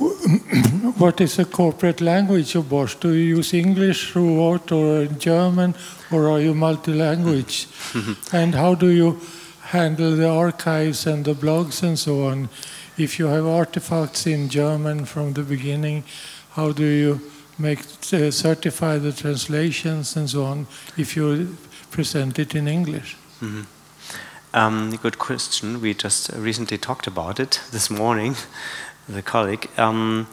what 0.98 1.20
is 1.20 1.36
the 1.36 1.44
corporate 1.44 2.00
language 2.00 2.54
of 2.54 2.68
Bosch? 2.68 2.94
Do 2.94 3.12
you 3.12 3.36
use 3.36 3.52
English 3.54 4.12
throughout 4.12 4.72
or 4.72 5.06
German 5.06 5.74
or 6.10 6.30
are 6.30 6.40
you 6.40 6.54
multi-language? 6.54 7.68
and 8.32 8.54
how 8.54 8.74
do 8.74 8.88
you 8.88 9.20
handle 9.62 10.16
the 10.16 10.28
archives 10.28 11.06
and 11.06 11.24
the 11.24 11.34
blogs 11.34 11.82
and 11.82 11.98
so 11.98 12.24
on? 12.26 12.48
If 12.96 13.18
you 13.18 13.26
have 13.26 13.46
artifacts 13.46 14.26
in 14.26 14.48
German 14.48 15.04
from 15.04 15.34
the 15.34 15.42
beginning, 15.42 16.04
how 16.52 16.72
do 16.72 16.84
you 16.84 17.20
make 17.60 17.80
uh, 18.12 18.30
certify 18.30 18.98
the 18.98 19.12
translations 19.12 20.16
and 20.16 20.28
so 20.28 20.44
on 20.44 20.66
if 20.96 21.16
you 21.16 21.56
present 21.90 22.38
it 22.38 22.54
in 22.54 22.68
English? 22.68 23.16
Mm 23.40 23.48
-hmm. 23.48 23.64
um, 24.52 24.98
good 25.02 25.16
question. 25.16 25.80
We 25.80 25.94
just 26.02 26.30
recently 26.34 26.78
talked 26.78 27.06
about 27.06 27.38
it 27.38 27.60
this 27.70 27.88
morning 27.88 28.36
the 29.12 29.22
colleague. 29.22 29.68
Um, 29.76 30.26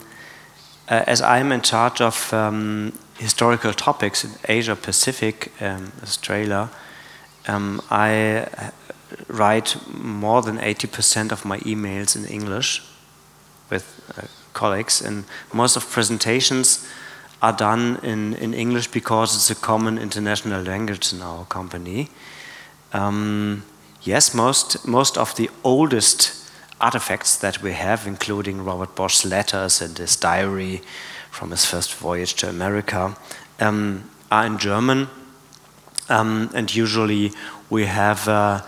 uh, 0.91 1.01
as 1.05 1.19
I'm 1.19 1.51
in 1.51 1.61
charge 1.61 2.03
of 2.05 2.33
um, 2.33 2.91
historical 3.17 3.73
topics 3.73 4.23
in 4.23 4.31
Asia 4.57 4.75
Pacific, 4.75 5.51
um, 5.61 5.91
Australia, 6.01 6.69
um, 7.47 7.81
I 7.91 8.45
write 9.27 9.77
more 9.93 10.41
than 10.41 10.57
80% 10.57 11.31
of 11.31 11.45
my 11.45 11.59
emails 11.59 12.15
in 12.15 12.25
English 12.25 12.81
with 13.69 13.83
uh, 14.17 14.21
colleagues, 14.53 15.01
and 15.01 15.23
most 15.51 15.77
of 15.77 15.91
presentations 15.91 16.87
are 17.41 17.53
done 17.53 17.99
in, 18.03 18.33
in 18.35 18.53
English 18.53 18.87
because 18.87 19.35
it's 19.35 19.51
a 19.51 19.55
common 19.55 19.97
international 19.97 20.61
language 20.63 21.13
in 21.13 21.21
our 21.21 21.45
company. 21.45 22.09
Um, 22.93 23.63
yes, 24.01 24.33
most, 24.33 24.87
most 24.87 25.17
of 25.17 25.35
the 25.35 25.49
oldest 25.63 26.33
artifacts 26.79 27.37
that 27.37 27.61
we 27.61 27.73
have, 27.73 28.07
including 28.07 28.63
Robert 28.63 28.95
Bosch's 28.95 29.25
letters 29.25 29.81
and 29.81 29.97
his 29.97 30.15
diary 30.15 30.81
from 31.31 31.51
his 31.51 31.65
first 31.65 31.93
voyage 31.93 32.33
to 32.35 32.49
America, 32.49 33.15
um, 33.59 34.09
are 34.31 34.45
in 34.45 34.57
German. 34.57 35.07
Um, 36.09 36.49
and 36.53 36.73
usually 36.73 37.33
we 37.69 37.85
have 37.85 38.27
uh, 38.27 38.61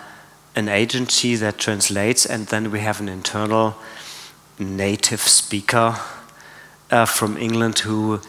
an 0.55 0.67
agency 0.67 1.35
that 1.35 1.57
translates, 1.57 2.25
and 2.25 2.47
then 2.47 2.71
we 2.71 2.81
have 2.81 2.99
an 2.99 3.09
internal 3.09 3.75
native 4.59 5.21
speaker 5.21 5.95
uh, 6.91 7.05
from 7.05 7.37
England 7.37 7.79
who 7.79 8.19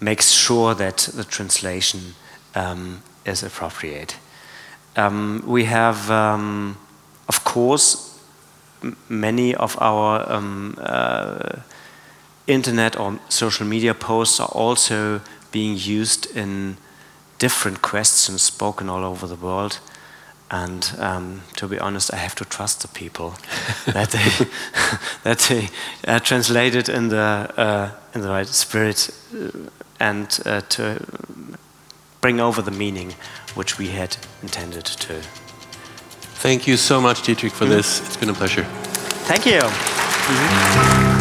makes 0.00 0.30
sure 0.30 0.74
that 0.74 1.08
the 1.14 1.24
translation 1.24 2.14
um, 2.54 3.02
is 3.24 3.42
appropriate. 3.42 4.16
Um, 4.96 5.42
we 5.46 5.64
have, 5.64 6.10
um, 6.10 6.76
of 7.28 7.44
course, 7.44 8.20
many 9.08 9.54
of 9.54 9.76
our 9.80 10.30
um, 10.30 10.76
uh, 10.78 11.60
internet 12.46 12.98
or 12.98 13.18
social 13.28 13.66
media 13.66 13.94
posts 13.94 14.40
are 14.40 14.48
also 14.48 15.20
being 15.50 15.76
used 15.76 16.26
in 16.36 16.76
different 17.38 17.82
questions 17.82 18.42
spoken 18.42 18.88
all 18.88 19.04
over 19.04 19.26
the 19.26 19.36
world. 19.36 19.78
And 20.50 20.94
um, 20.98 21.42
to 21.56 21.66
be 21.66 21.78
honest, 21.78 22.12
I 22.12 22.16
have 22.16 22.34
to 22.36 22.44
trust 22.44 22.82
the 22.82 22.88
people 22.88 23.34
that 23.86 24.10
they 24.10 24.46
that 25.22 25.38
they 25.48 25.68
uh, 26.06 26.20
translate 26.20 26.74
it 26.74 26.88
in 26.88 27.08
the 27.08 27.50
uh, 27.56 27.90
in 28.14 28.20
the 28.20 28.28
right 28.28 28.46
spirit 28.48 29.10
uh, 29.34 29.50
and 29.98 30.40
uh, 30.44 30.60
to 30.60 31.00
bring 32.20 32.40
over 32.40 32.62
the 32.62 32.70
meaning 32.70 33.14
which 33.54 33.78
we 33.78 33.88
had 33.88 34.16
intended 34.42 34.84
to. 34.84 35.20
Thank 36.42 36.66
you 36.66 36.76
so 36.76 37.00
much, 37.00 37.22
Dietrich, 37.22 37.52
for 37.52 37.66
mm 37.66 37.70
this. 37.70 38.00
It's 38.00 38.16
been 38.16 38.30
a 38.30 38.34
pleasure. 38.34 38.64
Thank 39.26 39.46
you. 39.46 39.60
Mm 39.60 40.36
-hmm. 40.36 41.13